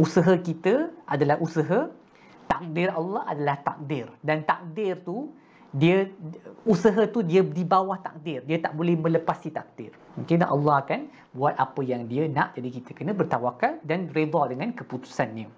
[0.00, 1.92] usaha kita adalah usaha
[2.62, 4.06] takdir Allah adalah takdir.
[4.22, 5.34] Dan takdir tu
[5.74, 6.06] dia
[6.62, 8.46] usaha tu dia di bawah takdir.
[8.46, 9.90] Dia tak boleh melepasi takdir.
[10.14, 11.00] Mungkin Allah akan
[11.34, 12.54] buat apa yang dia nak.
[12.54, 15.50] Jadi kita kena bertawakal dan redha dengan keputusannya.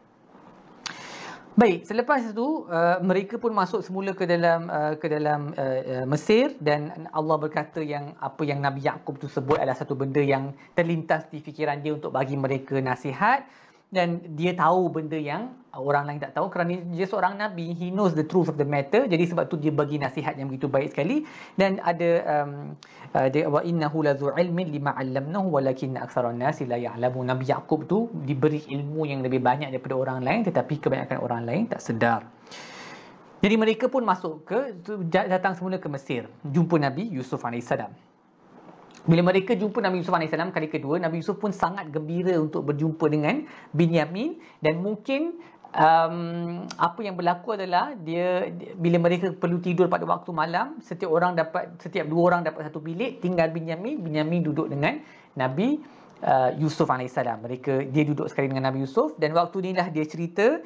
[1.54, 6.06] Baik, selepas itu uh, mereka pun masuk semula ke dalam uh, ke dalam uh, uh,
[6.06, 6.50] Mesir.
[6.58, 11.30] Dan Allah berkata yang apa yang Nabi Yakub tu sebut adalah satu benda yang terlintas
[11.30, 13.46] di fikiran dia untuk bagi mereka nasihat
[13.92, 17.74] dan dia tahu benda yang orang lain tak tahu kerana dia seorang nabi.
[17.74, 19.06] He knows the truth of the matter.
[19.10, 21.26] Jadi sebab tu dia bagi nasihat yang begitu baik sekali.
[21.58, 22.78] Dan ada um,
[23.14, 27.86] uh, dia wa innahu lazu ilmin lima 'allamnahu walakin aktharun nas la ya'lamu nabi yaqub
[27.90, 32.22] tu diberi ilmu yang lebih banyak daripada orang lain tetapi kebanyakan orang lain tak sedar.
[33.42, 34.72] Jadi mereka pun masuk ke
[35.12, 36.30] datang semula ke Mesir.
[36.48, 37.92] Jumpa nabi Yusuf alaihissalam
[39.04, 43.04] bila mereka jumpa Nabi Yusuf AS kali kedua, Nabi Yusuf pun sangat gembira untuk berjumpa
[43.12, 43.44] dengan
[43.76, 45.36] Binyamin dan mungkin
[45.76, 48.48] um, apa yang berlaku adalah dia
[48.80, 52.80] bila mereka perlu tidur pada waktu malam, setiap orang dapat setiap dua orang dapat satu
[52.80, 55.02] bilik, tinggal Binyamin, Binyamin duduk dengan
[55.36, 55.84] Nabi
[56.24, 57.14] uh, Yusuf AS.
[57.20, 60.64] Mereka dia duduk sekali dengan Nabi Yusuf dan waktu inilah dia cerita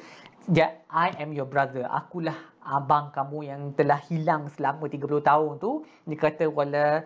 [0.89, 1.85] I am your brother.
[1.91, 2.33] Akulah
[2.69, 5.71] abang kamu yang telah hilang selama 30 tahun tu.
[6.05, 7.03] Dia kata wala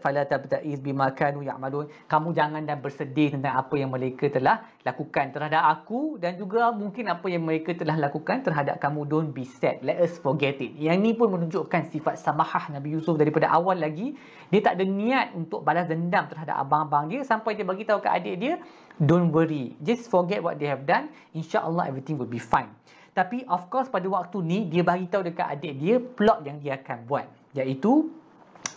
[0.00, 1.92] fala tabta'iz bima kanu ya'malun.
[2.08, 7.08] Kamu jangan dan bersedih tentang apa yang mereka telah lakukan terhadap aku dan juga mungkin
[7.12, 9.04] apa yang mereka telah lakukan terhadap kamu.
[9.06, 9.84] Don't be sad.
[9.84, 10.74] Let us forget it.
[10.76, 14.16] Yang ni pun menunjukkan sifat samahah Nabi Yusuf daripada awal lagi.
[14.48, 18.08] Dia tak ada niat untuk balas dendam terhadap abang-abang dia sampai dia bagi tahu ke
[18.08, 18.54] adik dia,
[19.02, 19.74] don't worry.
[19.82, 21.10] Just forget what they have done.
[21.34, 22.70] InsyaAllah everything will be fine.
[23.14, 26.76] Tapi of course pada waktu ni dia bagi tahu dekat adik dia plot yang dia
[26.82, 27.26] akan buat.
[27.54, 28.10] Iaitu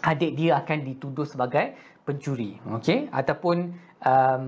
[0.06, 1.74] adik dia akan dituduh sebagai
[2.06, 3.10] pencuri okey?
[3.10, 3.74] Ataupun
[4.06, 4.44] um,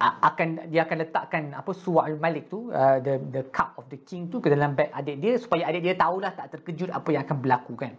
[0.00, 4.30] akan dia akan letakkan apa suwal malik tu uh, the the cup of the king
[4.30, 7.38] tu ke dalam beg adik dia supaya adik dia tahulah tak terkejut apa yang akan
[7.42, 7.92] berlaku kan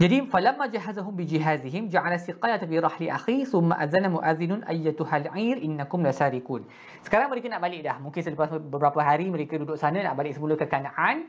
[0.00, 6.00] jadi falamma jahazahum bijihazihim ja'ala siqayata fi rahli akhi thumma azana mu'adhdhinun ayyatuha al'ir innakum
[6.00, 6.64] lasarikun.
[7.04, 8.00] Sekarang mereka nak balik dah.
[8.00, 11.28] Mungkin selepas beberapa hari mereka duduk sana nak balik semula ke Kanaan.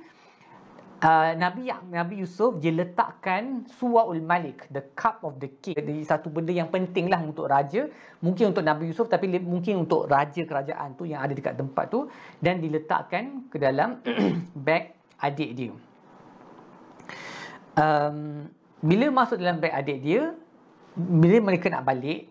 [1.03, 6.29] Uh, Nabi Nabi Yusuf dia letakkan suwaul malik the cup of the king jadi satu
[6.29, 7.89] benda yang penting lah untuk raja
[8.21, 12.05] mungkin untuk Nabi Yusuf tapi mungkin untuk raja kerajaan tu yang ada dekat tempat tu
[12.37, 13.97] dan diletakkan ke dalam
[14.69, 15.73] beg adik dia
[17.81, 18.45] um,
[18.81, 20.33] bila masuk dalam beg adik dia
[20.97, 22.27] bila mereka nak balik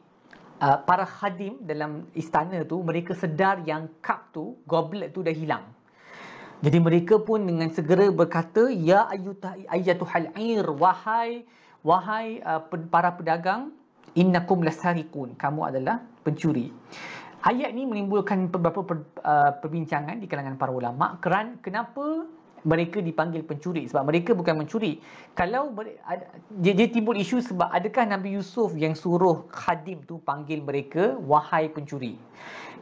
[0.60, 5.64] uh, para khadim dalam istana tu mereka sedar yang cup tu goblet tu dah hilang.
[6.60, 9.08] Jadi mereka pun dengan segera berkata ya
[9.72, 11.48] ayyatuhal air wahai
[11.80, 12.60] wahai uh,
[12.92, 13.72] para pedagang
[14.12, 16.68] innakum lasarikun kamu adalah pencuri.
[17.40, 22.28] Ayat ni menimbulkan beberapa per, uh, perbincangan di kalangan para ulama kerana kenapa
[22.64, 25.01] mereka dipanggil pencuri sebab mereka bukan mencuri.
[25.33, 25.73] Kalau
[26.61, 31.73] dia, dia timbul isu sebab adakah Nabi Yusuf yang suruh khadim tu panggil mereka wahai
[31.73, 32.20] pencuri.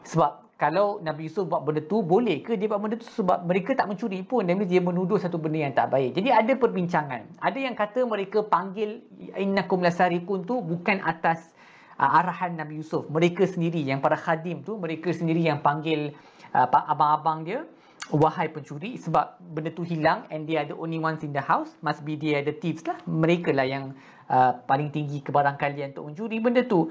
[0.02, 3.78] Sebab kalau Nabi Yusuf buat benda tu boleh ke dia buat benda tu sebab mereka
[3.78, 6.18] tak mencuri pun dan dia menuduh satu benda yang tak baik.
[6.18, 7.22] Jadi ada perbincangan.
[7.38, 8.98] Ada yang kata mereka panggil
[9.38, 11.54] innakum lasarikun tu bukan atas
[12.02, 13.06] uh, arahan Nabi Yusuf.
[13.06, 16.10] Mereka sendiri yang para khadim tu mereka sendiri yang panggil
[16.50, 17.62] uh, abang-abang dia
[18.08, 21.68] wahai pencuri sebab benda tu hilang and they are the only ones in the house
[21.84, 22.96] must be they are the thieves lah.
[23.04, 23.92] Mereka lah yang
[24.32, 26.88] uh, paling tinggi kebarangkalian untuk mencuri benda tu.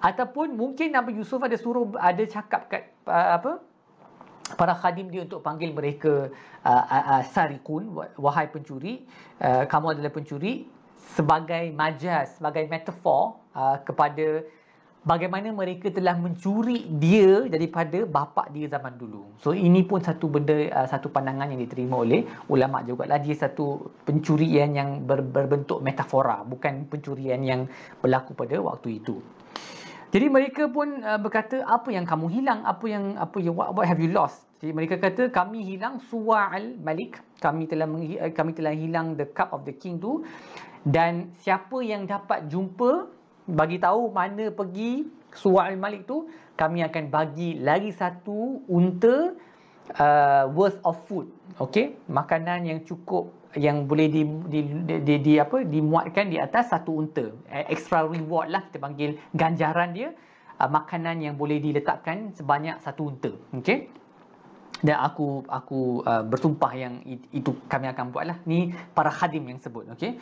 [0.00, 3.60] Ataupun mungkin Nabi Yusuf ada suruh ada cakap kat uh, apa
[4.56, 6.28] para khadim dia untuk panggil mereka
[6.64, 9.04] uh, uh, uh, sarikun wahai pencuri.
[9.40, 10.68] Uh, kamu adalah pencuri.
[11.14, 14.42] Sebagai majaz sebagai metafor uh, kepada
[15.04, 19.36] bagaimana mereka telah mencuri dia daripada bapa dia zaman dulu.
[19.38, 23.92] So ini pun satu benda uh, satu pandangan yang diterima oleh ulama jugalah dia satu
[24.08, 27.60] pencurian yang ber, berbentuk metafora bukan pencurian yang
[28.00, 29.20] berlaku pada waktu itu.
[30.10, 33.84] Jadi mereka pun uh, berkata apa yang kamu hilang apa yang apa yang what, what
[33.84, 34.48] have you lost?
[34.64, 39.52] Jadi mereka kata kami hilang suwa'al malik kami telah uh, kami telah hilang the cup
[39.52, 40.24] of the king tu
[40.84, 43.08] dan siapa yang dapat jumpa
[43.44, 45.04] bagi tahu mana pergi
[45.34, 49.34] Suwa'il Malik tu kami akan bagi lagi satu unta
[49.98, 51.26] uh, worth of food.
[51.60, 56.72] Okey makanan yang cukup yang boleh di, di, di, di, di apa dimuatkan di atas
[56.72, 57.26] satu unta.
[57.50, 60.10] Eh, extra reward lah kita panggil ganjaran dia.
[60.54, 63.32] Uh, makanan yang boleh diletakkan sebanyak satu unta.
[63.58, 63.90] Okey
[64.84, 67.00] dan aku aku uh, bersumpah yang
[67.32, 68.38] itu kami akan buatlah.
[68.44, 70.20] Ni para khadim yang sebut okey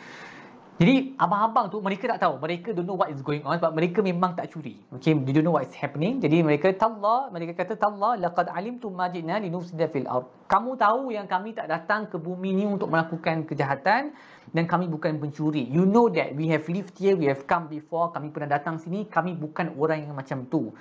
[0.73, 2.41] jadi abang-abang tu mereka tak tahu.
[2.41, 4.81] Mereka don't know what is going on sebab mereka memang tak curi.
[4.97, 6.17] Okay, they don't know what is happening.
[6.17, 10.25] Jadi mereka tallah, mereka kata tallah laqad alimtum ma ji'na linufsida fil ard.
[10.49, 14.17] Kamu tahu yang kami tak datang ke bumi ni untuk melakukan kejahatan
[14.49, 15.61] dan kami bukan pencuri.
[15.69, 19.05] You know that we have lived here, we have come before, kami pernah datang sini,
[19.05, 20.73] kami bukan orang yang macam tu.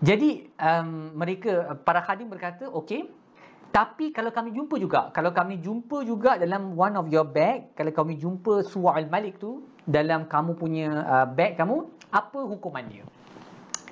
[0.00, 3.04] Jadi um, mereka para khadim berkata, okay,
[3.70, 7.94] tapi kalau kami jumpa juga, kalau kami jumpa juga dalam one of your bag, kalau
[7.94, 13.06] kami jumpa Suwa'il Malik tu dalam kamu punya uh, bag kamu, apa hukuman dia?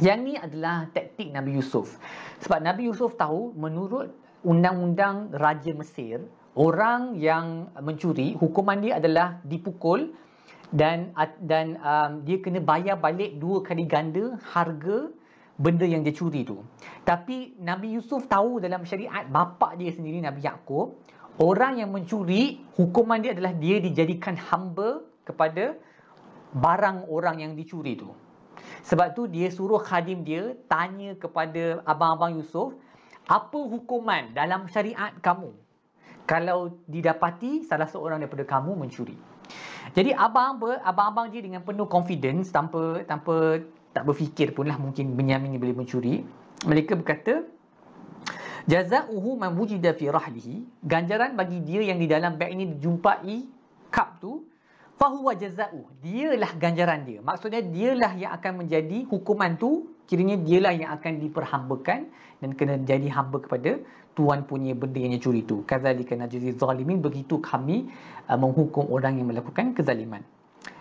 [0.03, 1.95] Yang ni adalah taktik Nabi Yusuf.
[2.43, 4.11] Sebab Nabi Yusuf tahu menurut
[4.43, 6.27] undang-undang Raja Mesir,
[6.59, 10.11] orang yang mencuri, hukuman dia adalah dipukul
[10.75, 15.09] dan dan um, dia kena bayar balik dua kali ganda harga
[15.59, 16.63] benda yang dia curi tu.
[17.03, 21.03] Tapi Nabi Yusuf tahu dalam syariat bapa dia sendiri Nabi Yaakob,
[21.43, 25.75] orang yang mencuri hukuman dia adalah dia dijadikan hamba kepada
[26.55, 28.09] barang orang yang dicuri tu.
[28.87, 32.73] Sebab tu dia suruh khadim dia tanya kepada abang-abang Yusuf,
[33.29, 35.53] apa hukuman dalam syariat kamu
[36.25, 39.19] kalau didapati salah seorang daripada kamu mencuri?
[39.97, 43.61] Jadi abang abang-abang dia dengan penuh confidence tanpa tanpa
[43.99, 46.23] tak berfikir pun lah mungkin Benyamin boleh mencuri.
[46.63, 47.43] Mereka berkata,
[48.71, 50.87] Jaza'uhu man wujida fi rahlihi.
[50.87, 53.43] Ganjaran bagi dia yang di dalam beg ini dijumpai
[53.91, 54.47] cup tu,
[54.95, 55.83] fahuwa jaza'u.
[55.99, 57.19] Dialah ganjaran dia.
[57.25, 62.01] Maksudnya dialah yang akan menjadi hukuman tu, kiranya dialah yang akan diperhambakan
[62.39, 63.83] dan kena jadi hamba kepada
[64.13, 65.67] tuan punya benda yang curi tu.
[65.67, 67.03] Kazalika najzi zalimin.
[67.03, 67.91] Begitu kami
[68.31, 70.23] uh, menghukum orang yang melakukan kezaliman.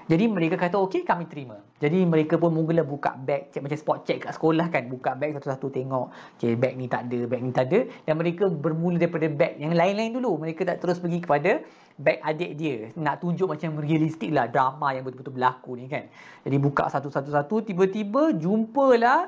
[0.07, 1.59] Jadi mereka kata okey kami terima.
[1.83, 4.87] Jadi mereka pun mula buka beg check macam spot check kat sekolah kan.
[4.87, 6.07] Buka beg satu-satu tengok.
[6.39, 7.79] Okay beg ni tak ada, beg ni tak ada.
[8.07, 10.39] Dan mereka bermula daripada beg yang lain-lain dulu.
[10.47, 11.59] Mereka tak terus pergi kepada
[11.99, 12.77] beg adik dia.
[12.95, 16.07] Nak tunjuk macam realistik lah drama yang betul-betul berlaku ni kan.
[16.47, 19.27] Jadi buka satu-satu-satu tiba-tiba jumpalah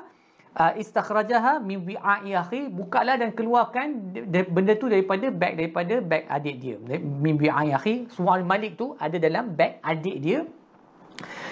[0.56, 4.16] uh, istakhrajaha min wi'a'i akhi bukalah dan keluarkan
[4.48, 6.76] benda tu daripada beg daripada beg adik dia
[7.24, 10.40] min wi'a'i akhi sual malik tu ada dalam beg adik dia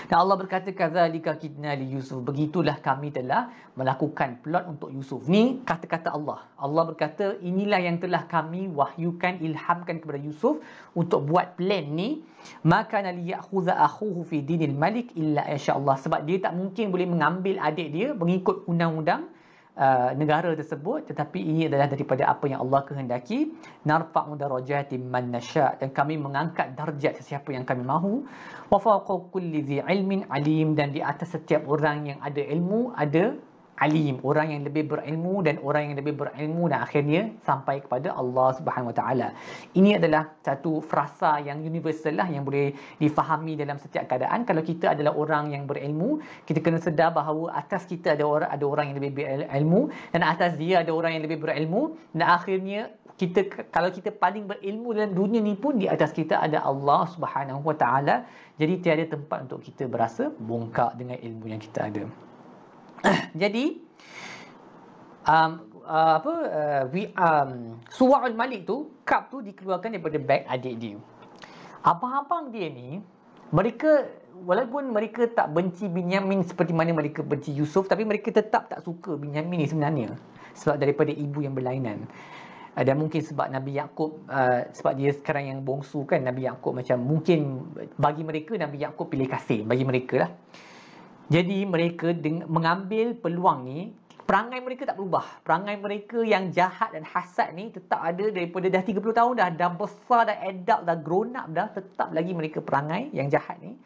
[0.09, 2.25] dan Allah berkata kadzalika kidna li Yusuf.
[2.25, 5.29] Begitulah kami telah melakukan plot untuk Yusuf.
[5.29, 6.49] Ni kata-kata Allah.
[6.57, 10.65] Allah berkata inilah yang telah kami wahyukan ilhamkan kepada Yusuf
[10.97, 12.25] untuk buat plan ni.
[12.65, 17.61] Maka li ya'khudha akhuhu fi dinil malik illa insya-Allah sebab dia tak mungkin boleh mengambil
[17.61, 19.29] adik dia mengikut undang-undang
[19.79, 23.55] Uh, negara tersebut tetapi ini adalah daripada apa yang Allah kehendaki.
[23.87, 25.79] Narfa'u darajatin man nasha.
[25.79, 28.27] Dan kami mengangkat darjat sesiapa yang kami mahu.
[28.67, 30.75] Wa fawqa kulli dhi ilmin alim.
[30.75, 33.39] Dan di atas setiap orang yang ada ilmu ada
[33.79, 38.55] alim, orang yang lebih berilmu dan orang yang lebih berilmu dan akhirnya sampai kepada Allah
[38.59, 39.29] Subhanahu Wa Taala.
[39.75, 44.43] Ini adalah satu frasa yang universal lah yang boleh difahami dalam setiap keadaan.
[44.43, 48.65] Kalau kita adalah orang yang berilmu, kita kena sedar bahawa atas kita ada orang ada
[48.67, 53.51] orang yang lebih berilmu dan atas dia ada orang yang lebih berilmu dan akhirnya kita
[53.75, 57.77] kalau kita paling berilmu dalam dunia ni pun di atas kita ada Allah Subhanahu Wa
[57.79, 58.17] Taala.
[58.59, 62.28] Jadi tiada tempat untuk kita berasa bongkak dengan ilmu yang kita ada.
[63.43, 63.79] Jadi
[65.27, 65.53] um,
[65.87, 70.97] uh, apa uh, we um, Suwa'ul Malik tu cup tu dikeluarkan daripada beg adik dia.
[71.87, 73.01] Abang-abang dia ni
[73.55, 74.05] mereka
[74.45, 79.17] walaupun mereka tak benci Binyamin seperti mana mereka benci Yusuf tapi mereka tetap tak suka
[79.17, 80.09] Binyamin ni sebenarnya.
[80.59, 82.05] Sebab daripada ibu yang berlainan.
[82.75, 86.75] Uh, dan mungkin sebab Nabi Yakub uh, sebab dia sekarang yang bongsu kan Nabi Yakub
[86.75, 87.67] macam mungkin
[87.99, 90.31] bagi mereka Nabi Yakub pilih kasih bagi mereka lah
[91.29, 92.17] jadi mereka
[92.49, 93.93] mengambil peluang ni,
[94.25, 95.45] perangai mereka tak berubah.
[95.45, 99.71] Perangai mereka yang jahat dan hasad ni tetap ada daripada dah 30 tahun dah, dah
[99.77, 103.77] besar, dah adult, dah grown up dah, tetap lagi mereka perangai yang jahat ni.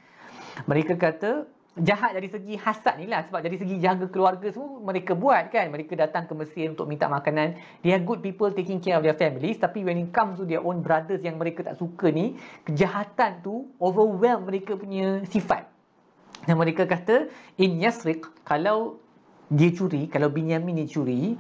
[0.70, 1.50] Mereka kata,
[1.83, 5.72] jahat dari segi hasad ni lah sebab dari segi jaga keluarga semua mereka buat kan
[5.72, 9.16] mereka datang ke Mesir untuk minta makanan they are good people taking care of their
[9.16, 12.37] families tapi when it comes to their own brothers yang mereka tak suka ni
[12.68, 15.71] kejahatan tu overwhelm mereka punya sifat
[16.42, 18.98] dan mereka kata, in yasriq, kalau
[19.46, 21.38] dia curi, kalau Binyamin dia curi,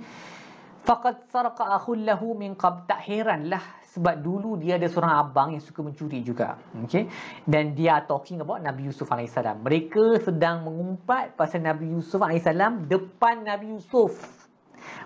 [0.86, 3.62] faqad sarqa akhul lahu min qab tak heranlah
[3.92, 6.56] sebab dulu dia ada seorang abang yang suka mencuri juga.
[6.88, 7.10] Okay?
[7.44, 9.36] Dan dia talking about Nabi Yusuf AS.
[9.36, 12.48] Mereka sedang mengumpat pasal Nabi Yusuf AS
[12.88, 14.16] depan Nabi Yusuf.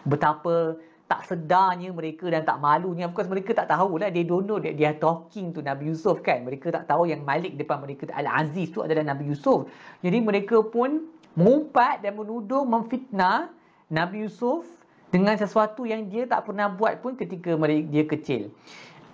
[0.07, 3.07] Betapa tak sedarnya mereka dan tak malunya.
[3.07, 4.11] Of course mereka tak tahu lah.
[4.11, 6.43] They don't know that they are talking to Nabi Yusuf kan.
[6.43, 8.11] Mereka tak tahu yang Malik depan mereka.
[8.11, 9.71] Al-Aziz tu adalah Nabi Yusuf.
[10.03, 11.07] Jadi mereka pun
[11.39, 13.55] mengumpat dan menuduh, memfitnah
[13.87, 14.67] Nabi Yusuf
[15.15, 17.55] dengan sesuatu yang dia tak pernah buat pun ketika
[17.87, 18.51] dia kecil.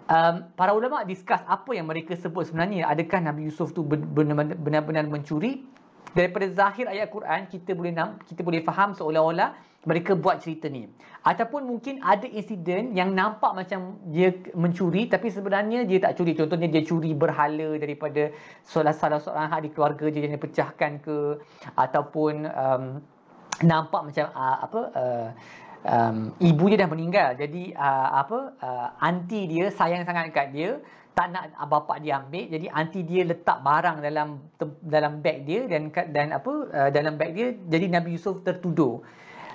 [0.09, 2.89] Um, para ulama discuss apa yang mereka sebut sebenarnya.
[2.89, 5.69] Adakah Nabi Yusuf tu benar-benar mencuri?
[6.13, 7.93] Daripada zahir ayat Quran, kita boleh
[8.29, 10.87] kita boleh faham seolah-olah mereka buat cerita ni.
[11.27, 16.39] Ataupun mungkin ada insiden yang nampak macam dia mencuri tapi sebenarnya dia tak curi.
[16.39, 18.31] Contohnya dia curi berhala daripada
[18.63, 21.17] salah salah seorang ahli keluarga dia yang dipecahkan ke
[21.75, 22.85] ataupun um,
[23.67, 25.29] nampak macam uh, apa uh,
[25.87, 27.29] um, ibu dia dah meninggal.
[27.35, 30.71] Jadi uh, apa uh, anti dia sayang sangat dekat dia
[31.13, 34.41] tak nak bapa dia ambil jadi anti dia letak barang dalam
[34.81, 39.05] dalam beg dia dan dan apa uh, dalam beg dia jadi Nabi Yusuf tertuduh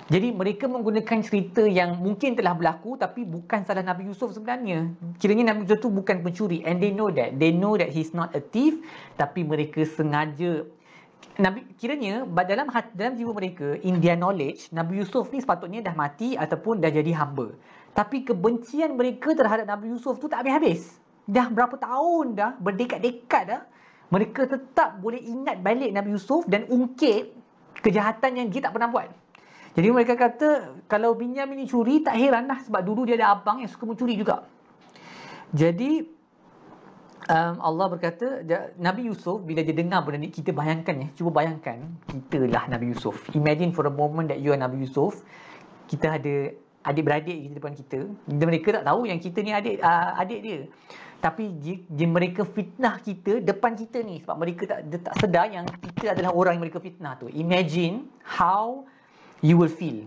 [0.08, 4.88] jadi mereka menggunakan cerita yang mungkin telah berlaku tapi bukan salah Nabi Yusuf sebenarnya.
[5.20, 7.36] Kiranya Nabi Yusuf tu bukan pencuri and they know that.
[7.36, 8.80] They know that he's not a thief
[9.20, 10.64] tapi mereka sengaja
[11.36, 16.40] Nabi kiranya dalam dalam jiwa mereka in their knowledge Nabi Yusuf ni sepatutnya dah mati
[16.40, 17.52] ataupun dah jadi hamba.
[17.92, 20.96] Tapi kebencian mereka terhadap Nabi Yusuf tu tak habis-habis.
[21.28, 23.62] Dah berapa tahun dah, berdekat-dekat dah,
[24.08, 27.36] mereka tetap boleh ingat balik Nabi Yusuf dan ungkit
[27.84, 29.27] kejahatan yang dia tak pernah buat.
[29.78, 33.62] Jadi mereka kata kalau Binyamin ni curi tak heran lah sebab dulu dia ada abang
[33.62, 34.42] yang suka mencuri juga.
[35.54, 36.02] Jadi
[37.30, 38.42] um, Allah berkata
[38.74, 41.78] Nabi Yusuf bila dia dengar benda ni kita bayangkan ya cuba bayangkan
[42.10, 43.30] kita lah Nabi Yusuf.
[43.38, 45.22] Imagine for a moment that you are Nabi Yusuf.
[45.86, 46.50] Kita ada
[46.82, 48.02] adik-beradik di depan kita.
[48.26, 50.58] Dan mereka tak tahu yang kita ni adik uh, adik dia.
[51.22, 56.18] Tapi dia, mereka fitnah kita depan kita ni sebab mereka tak tak sedar yang kita
[56.18, 57.30] adalah orang yang mereka fitnah tu.
[57.30, 58.82] Imagine how
[59.44, 60.06] you will feel.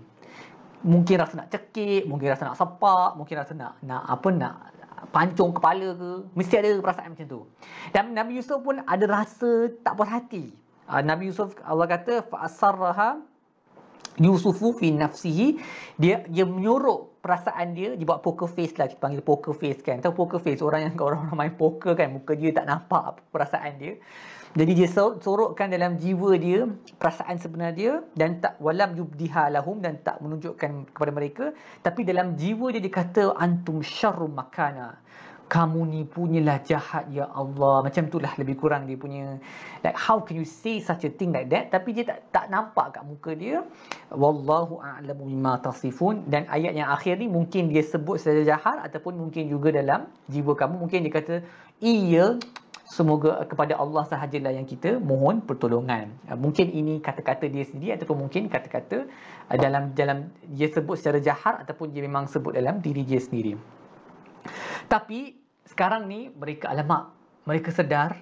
[0.82, 4.56] Mungkin rasa nak cekik mungkin rasa nak sepak mungkin rasa nak nak apa nak
[5.13, 7.41] pancung kepala ke mesti ada perasaan macam tu.
[7.94, 10.54] Dan Nabi Yusuf pun ada rasa tak puas hati.
[10.89, 13.22] Uh, Nabi Yusuf Allah kata fa asarraha
[14.20, 15.56] Yusufu fi nafsihi
[15.96, 20.01] dia dia menyorok perasaan dia dia buat poker face lah kita panggil poker face kan.
[20.01, 23.77] Tahu poker face orang yang orang orang main poker kan muka dia tak nampak perasaan
[23.77, 23.93] dia.
[24.51, 26.67] Jadi dia sorokkan dalam jiwa dia
[26.99, 31.45] perasaan sebenar dia dan tak walam yubdiha lahum dan tak menunjukkan kepada mereka.
[31.79, 34.99] Tapi dalam jiwa dia dia kata antum syarrum makana
[35.51, 37.83] kamu ni punyalah jahat ya Allah.
[37.83, 39.35] Macam itulah lebih kurang dia punya.
[39.83, 41.75] Like how can you say such a thing like that?
[41.75, 43.67] Tapi dia tak tak nampak kat muka dia.
[44.15, 46.23] Wallahu a'lamu bima tasifun.
[46.31, 50.55] Dan ayat yang akhir ni mungkin dia sebut secara jahat ataupun mungkin juga dalam jiwa
[50.55, 50.87] kamu.
[50.87, 51.35] Mungkin dia kata
[51.83, 52.39] iya
[52.87, 56.15] semoga kepada Allah sahajalah yang kita mohon pertolongan.
[56.31, 59.04] Mungkin ini kata-kata dia sendiri ataupun mungkin kata-kata
[59.52, 63.60] uh, dalam dalam dia sebut secara jahat ataupun dia memang sebut dalam diri dia sendiri.
[64.91, 65.40] Tapi
[65.82, 67.10] sekarang ni mereka alamak
[67.50, 68.21] mereka sedar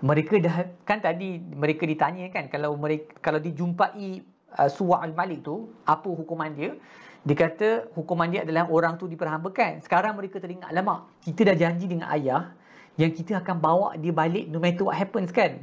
[0.00, 4.24] mereka dah kan tadi mereka ditanya kan kalau mereka kalau dijumpai
[4.56, 6.72] uh, Suwa al-Malik tu, apa hukuman dia?
[7.28, 9.84] Dia kata hukuman dia adalah orang tu diperhambakan.
[9.84, 12.56] Sekarang mereka teringat, lama kita dah janji dengan ayah
[12.96, 15.60] yang kita akan bawa dia balik no matter what happens kan?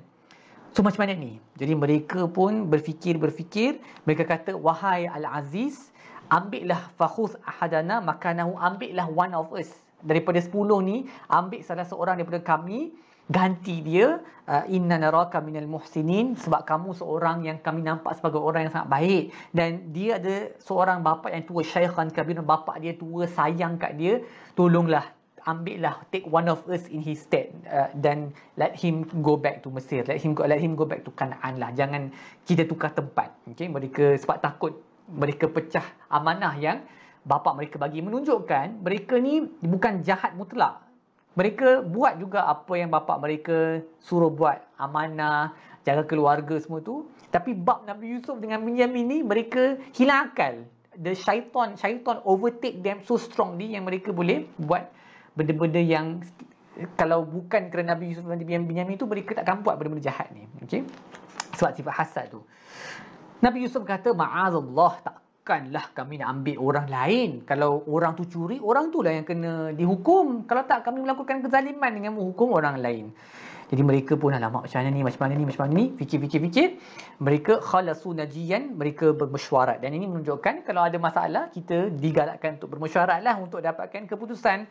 [0.73, 1.41] So macam mana ni?
[1.57, 3.81] Jadi mereka pun berfikir-berfikir.
[4.05, 5.93] Mereka kata, wahai Al-Aziz,
[6.29, 9.82] ambillah fakhuz ahadana makanahu, ambillah one of us.
[10.03, 12.91] Daripada sepuluh ni, ambil salah seorang daripada kami,
[13.31, 14.19] ganti dia
[14.51, 18.89] uh, inna naraka minal muhsinin sebab kamu seorang yang kami nampak sebagai orang yang sangat
[18.91, 19.23] baik.
[19.55, 24.19] Dan dia ada seorang bapa yang tua syaikhan kabir bapa dia tua sayang kat dia
[24.59, 25.07] tolonglah
[25.43, 29.67] ambillah take one of us in his stead uh, dan let him go back to
[29.71, 30.03] Mesir.
[30.07, 31.71] Let him go let him go back to Kanaan lah.
[31.75, 32.11] Jangan
[32.47, 34.73] kita tukar tempat okey mereka sebab takut
[35.11, 36.79] mereka pecah amanah yang
[37.23, 40.83] bapa mereka bagi menunjukkan mereka ni bukan jahat mutlak.
[41.33, 44.61] Mereka buat juga apa yang bapa mereka suruh buat.
[44.77, 47.09] Amanah jaga keluarga semua tu.
[47.33, 50.61] Tapi bab Nabi Yusuf dengan Binyamin ni mereka hilang akal.
[50.93, 54.93] The syaitan syaitan overtake them so strongly yang mereka boleh buat
[55.33, 56.21] benda-benda yang
[56.93, 60.45] kalau bukan kerana Nabi Yusuf dan Binyamin tu mereka takkan buat benda-benda jahat ni.
[60.61, 60.85] Okey?
[61.57, 62.45] Sebab sifat hasad tu.
[63.41, 67.29] Nabi Yusuf kata ma'azallah tak takkanlah kami nak ambil orang lain.
[67.43, 70.47] Kalau orang tu curi, orang tu lah yang kena dihukum.
[70.47, 73.11] Kalau tak, kami melakukan kezaliman dengan menghukum orang lain.
[73.67, 75.85] Jadi mereka pun, alamak macam mana ni, macam mana ni, macam mana ni.
[75.99, 76.67] Fikir-fikir-fikir.
[77.19, 79.83] Mereka khalasu najian, mereka bermesyuarat.
[79.83, 84.63] Dan ini menunjukkan kalau ada masalah, kita digalakkan untuk bermesyuarat lah untuk dapatkan keputusan.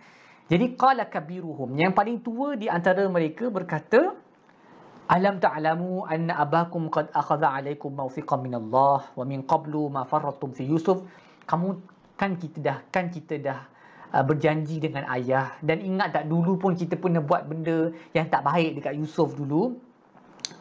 [0.49, 1.69] Jadi, qala kabiruhum.
[1.77, 4.17] Yang paling tua di antara mereka berkata,
[5.11, 10.55] Alam ta'lamu anna abakum qad akhadha alaikum mawthiqan min Allah wa min qablu ma farratum
[10.55, 11.03] fi Yusuf.
[11.51, 11.75] Kamu
[12.15, 13.59] kan kita dah kan kita dah
[14.15, 18.47] uh, berjanji dengan ayah dan ingat tak dulu pun kita pernah buat benda yang tak
[18.47, 19.75] baik dekat Yusuf dulu.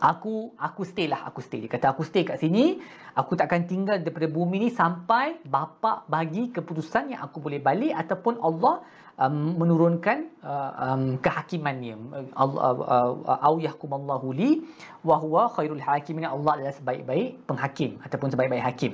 [0.02, 1.62] Aku aku stay lah, aku stay.
[1.62, 2.82] Dia kata aku stay kat sini.
[3.14, 8.42] Aku takkan tinggal daripada bumi ni sampai bapa bagi keputusan yang aku boleh balik ataupun
[8.42, 8.82] Allah
[9.18, 11.95] um, menurunkan uh, um, kehakimannya.
[12.38, 14.64] Allah uh, uh, au yahkumallahu li
[15.03, 18.93] wa huwa khairul hakimin Allah adalah sebaik-baik penghakim ataupun sebaik-baik hakim.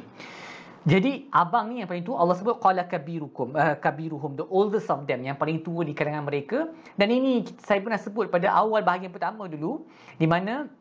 [0.88, 5.04] Jadi abang ni yang paling tua Allah sebut qala kabirukum uh, kabiruhum the oldest of
[5.04, 6.72] them yang paling tua di kalangan mereka.
[6.96, 9.84] Dan ini saya pernah sebut pada awal bahagian pertama dulu
[10.16, 10.72] di mana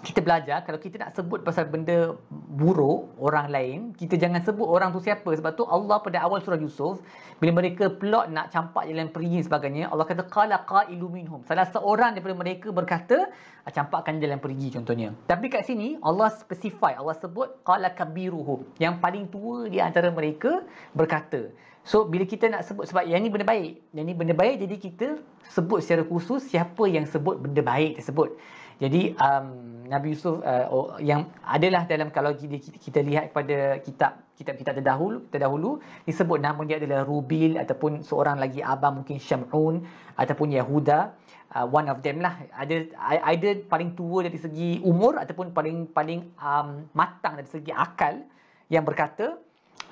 [0.00, 4.90] kita belajar kalau kita nak sebut pasal benda buruk orang lain, kita jangan sebut orang
[4.96, 5.28] tu siapa.
[5.28, 7.04] Sebab tu Allah pada awal surah Yusuf,
[7.36, 11.44] bila mereka plot nak campak jalan pergi sebagainya, Allah kata qala qailu minhum.
[11.44, 13.28] Salah seorang daripada mereka berkata,
[13.62, 15.12] ah, campakkan jalan pergi contohnya.
[15.28, 18.64] Tapi kat sini Allah specify, Allah sebut qala kabiruhum.
[18.80, 20.64] Yang paling tua di antara mereka
[20.96, 21.52] berkata.
[21.82, 24.76] So bila kita nak sebut sebab yang ni benda baik, yang ni benda baik jadi
[24.78, 25.06] kita
[25.50, 28.38] sebut secara khusus siapa yang sebut benda baik tersebut.
[28.78, 29.46] Jadi um,
[29.90, 35.22] Nabi Yusuf uh, oh, yang adalah dalam kalau kita, kita lihat kepada kitab kitab-kitab terdahulu
[35.30, 35.70] terdahulu
[36.02, 39.82] disebut nama dia adalah Rubil ataupun seorang lagi abang mungkin Syam'un
[40.18, 41.14] ataupun Yahuda.
[41.52, 42.40] Uh, one of them lah.
[42.56, 42.88] Ada
[43.28, 48.24] either paling tua dari segi umur ataupun paling paling um, matang dari segi akal
[48.72, 49.36] yang berkata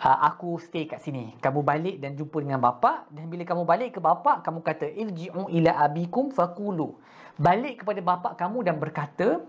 [0.00, 1.36] aku stay kat sini.
[1.44, 3.04] Kamu balik dan jumpa dengan bapa.
[3.12, 6.96] Dan bila kamu balik ke bapa kamu kata irji'u ila abikum faqulu
[7.36, 9.40] balik kepada bapa kamu dan berkata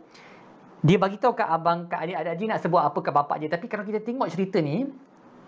[0.82, 3.48] dia bagi tahu kat abang kat adik-adik dia nak sebut apa kat bapa dia.
[3.48, 4.92] Tapi kalau kita tengok cerita ni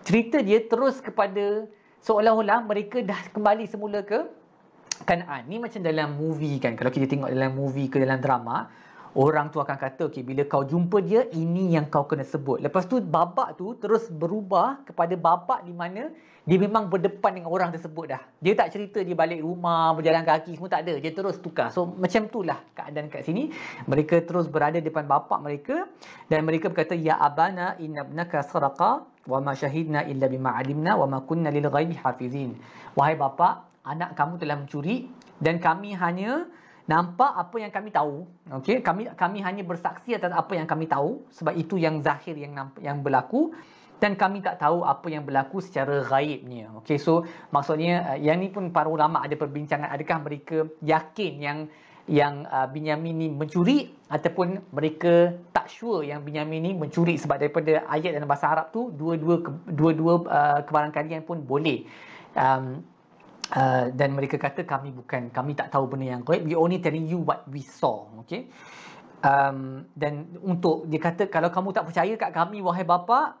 [0.04, 1.68] cerita dia terus kepada
[2.00, 4.24] seolah-olah mereka dah kembali semula ke
[5.02, 5.50] Kanaan.
[5.50, 6.78] Ni macam dalam movie kan.
[6.78, 8.70] Kalau kita tengok dalam movie ke dalam drama
[9.14, 12.86] orang tu akan kata okey bila kau jumpa dia ini yang kau kena sebut lepas
[12.90, 16.10] tu babak tu terus berubah kepada babak di mana
[16.44, 18.20] dia memang berdepan dengan orang tersebut dah.
[18.44, 21.00] Dia tak cerita dia balik rumah, berjalan kaki, semua tak ada.
[21.00, 21.72] Dia terus tukar.
[21.72, 23.48] So macam itulah keadaan kat sini.
[23.88, 25.88] Mereka terus berada depan bapak mereka
[26.28, 31.08] dan mereka berkata ya abana inna ibnaka saraqa wa ma shahidna illa bima alimna wa
[31.08, 32.60] ma kunna lil ghaibi hafizin.
[32.92, 35.08] Wahai bapa, anak kamu telah mencuri
[35.40, 36.44] dan kami hanya
[36.84, 38.28] nampak apa yang kami tahu.
[38.60, 42.52] Okey, kami kami hanya bersaksi atas apa yang kami tahu sebab itu yang zahir yang
[42.80, 43.56] yang berlaku
[44.02, 46.68] dan kami tak tahu apa yang berlaku secara gaibnya.
[46.84, 51.58] Okey, so maksudnya uh, yang ni pun para ulama ada perbincangan adakah mereka yakin yang
[52.04, 57.88] yang uh, Binyamin ni mencuri ataupun mereka tak sure yang Binyamin ni mencuri sebab daripada
[57.88, 59.40] ayat dalam bahasa Arab tu dua-dua
[59.72, 61.88] dua-dua uh, kebarangkalian pun boleh.
[62.36, 62.84] Um,
[63.52, 67.04] Uh, dan mereka kata kami bukan kami tak tahu benda yang gaib we only telling
[67.04, 68.48] you what we saw okey
[69.20, 73.36] um, dan untuk dia kata kalau kamu tak percaya kat kami wahai bapa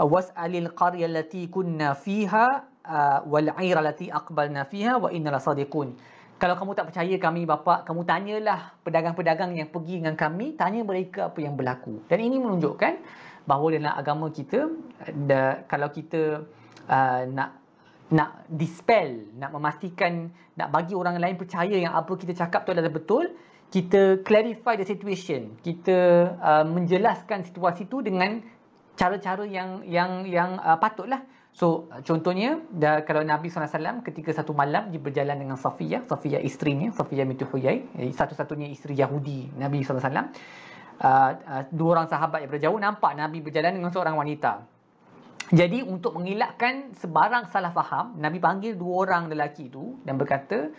[0.00, 5.92] was'alil qaryah allati kunna fiha uh, wal 'aira allati aqbalna fiha wa inna lasadiqun
[6.36, 11.32] kalau kamu tak percaya kami bapa kamu tanyalah pedagang-pedagang yang pergi dengan kami tanya mereka
[11.32, 12.04] apa yang berlaku.
[12.12, 12.92] Dan ini menunjukkan
[13.48, 14.68] bahawa dalam agama kita
[15.24, 16.44] da, kalau kita
[16.92, 17.56] uh, nak
[18.10, 22.90] nak dispel, nak memastikan, nak bagi orang lain percaya yang apa kita cakap tu adalah
[22.90, 23.34] betul,
[23.70, 25.58] kita clarify the situation.
[25.58, 25.96] Kita
[26.38, 28.38] uh, menjelaskan situasi tu dengan
[28.94, 31.26] cara-cara yang yang yang uh, patutlah.
[31.56, 36.92] So contohnya dah, kalau Nabi SAW ketika satu malam dia berjalan dengan Safiyah, Safiyah isterinya,
[36.92, 40.04] Safiyah binti Huyai, eh, satu-satunya isteri Yahudi Nabi SAW.
[40.04, 44.75] Uh, uh, dua orang sahabat yang berjauh nampak Nabi berjalan dengan seorang wanita.
[45.54, 50.74] Jadi untuk mengelakkan sebarang salah faham, Nabi panggil dua orang lelaki itu dan berkata,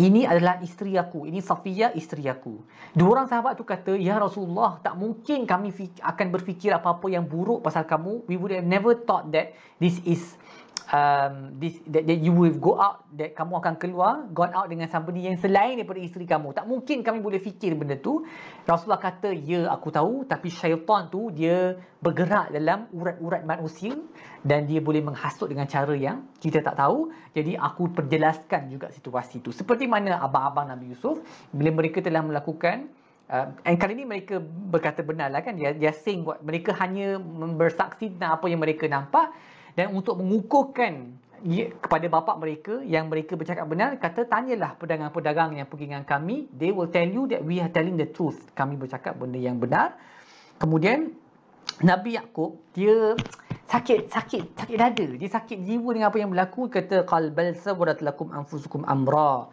[0.00, 1.28] ini adalah isteri aku.
[1.28, 2.56] Ini Safiyah isteri aku.
[2.96, 7.60] Dua orang sahabat tu kata, Ya Rasulullah, tak mungkin kami akan berfikir apa-apa yang buruk
[7.60, 8.24] pasal kamu.
[8.24, 10.39] We would have never thought that this is
[10.88, 14.88] um, this, that, that you will go out, that kamu akan keluar, gone out dengan
[14.88, 16.56] somebody yang selain daripada isteri kamu.
[16.56, 18.24] Tak mungkin kami boleh fikir benda tu.
[18.64, 23.92] Rasulullah kata, ya aku tahu, tapi syaitan tu dia bergerak dalam urat-urat manusia
[24.40, 27.12] dan dia boleh menghasut dengan cara yang kita tak tahu.
[27.36, 29.52] Jadi aku perjelaskan juga situasi tu.
[29.52, 31.20] Seperti mana abang-abang Nabi Yusuf,
[31.52, 32.88] bila mereka telah melakukan
[33.30, 37.14] Uh, and kali ini mereka berkata benar lah kan dia, dia sing buat mereka hanya
[37.54, 39.30] bersaksi tentang apa yang mereka nampak
[39.78, 41.20] dan untuk mengukuhkan
[41.80, 46.52] kepada bapa mereka yang mereka bercakap benar kata tanyalah pedagang-pedagang yang pergi dengan kami.
[46.52, 48.52] They will tell you that we are telling the truth.
[48.52, 49.96] Kami bercakap benda yang benar.
[50.60, 51.16] Kemudian
[51.80, 53.16] Nabi Yakub dia
[53.72, 55.06] sakit sakit sakit dada.
[55.16, 56.68] Dia sakit jiwa dengan apa yang berlaku.
[56.68, 59.48] Kata qalbal sawarat lakum anfusukum amra.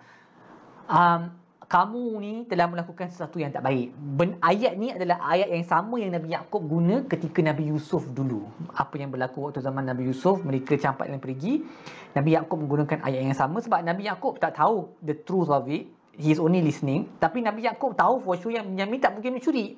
[0.92, 1.32] Um,
[1.68, 3.92] kamu ni telah melakukan sesuatu yang tak baik.
[3.92, 8.48] Ben, ayat ni adalah ayat yang sama yang Nabi Yaakob guna ketika Nabi Yusuf dulu.
[8.72, 11.68] Apa yang berlaku waktu zaman Nabi Yusuf, mereka campak dan pergi.
[12.16, 15.92] Nabi Yaakob menggunakan ayat yang sama sebab Nabi Yaakob tak tahu the truth of it.
[16.16, 17.12] He is only listening.
[17.20, 19.76] Tapi Nabi Yaakob tahu for sure yang Benyamin tak mungkin mencuri.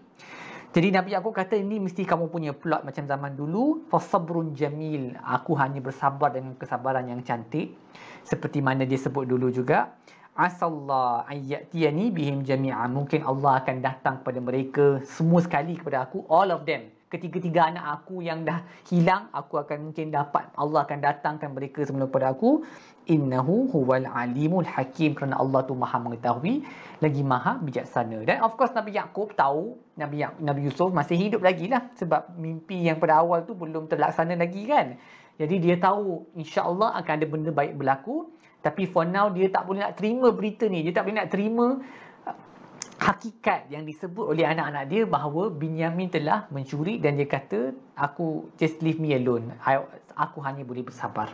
[0.70, 3.90] Jadi Nabi Yaakob kata ini mesti kamu punya plot macam zaman dulu.
[3.90, 5.18] Fasabrun jamil.
[5.26, 7.74] Aku hanya bersabar dengan kesabaran yang cantik.
[8.22, 9.90] Seperti mana dia sebut dulu juga
[10.40, 16.56] asallah ayyatiyani bihim jami'a mungkin Allah akan datang kepada mereka semua sekali kepada aku all
[16.56, 16.88] of them.
[17.10, 22.06] Ketiga-tiga anak aku yang dah hilang aku akan mungkin dapat Allah akan datangkan mereka semula
[22.06, 22.62] kepada aku.
[23.10, 26.62] Innahu huwal alimul hakim kerana Allah tu maha mengetahui
[27.02, 28.22] lagi maha bijaksana.
[28.30, 32.38] Dan of course Nabi Yaakob tahu Nabi ya- Nabi Yusuf masih hidup lagi lah sebab
[32.38, 34.96] mimpi yang pada awal tu belum terlaksana lagi kan.
[35.42, 38.30] Jadi dia tahu insya-Allah akan ada benda baik berlaku
[38.60, 40.84] tapi for now dia tak boleh nak terima berita ni.
[40.84, 41.66] Dia tak boleh nak terima
[42.28, 42.38] uh,
[43.00, 48.84] hakikat yang disebut oleh anak-anak dia bahawa Binyamin telah mencuri dan dia kata aku just
[48.84, 49.56] leave me alone.
[49.64, 49.80] I,
[50.20, 51.32] aku hanya boleh bersabar.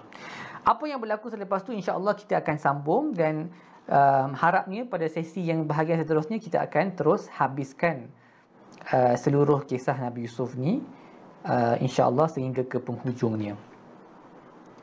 [0.66, 3.50] Apa yang berlaku selepas tu insya-Allah kita akan sambung dan
[3.90, 8.10] um, harapnya pada sesi yang bahagian seterusnya kita akan terus habiskan
[8.94, 10.82] uh, seluruh kisah Nabi Yusuf ni
[11.46, 13.58] uh, insya-Allah sehingga ke penghujungnya.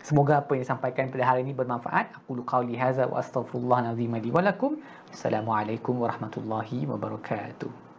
[0.03, 2.11] Semoga apa yang disampaikan pada hari ini bermanfaat.
[2.19, 4.83] Aku lu qauli hadza wa astaghfirullah li wa lakum.
[5.15, 7.92] Assalamualaikum warahmatullahi wabarakatuh.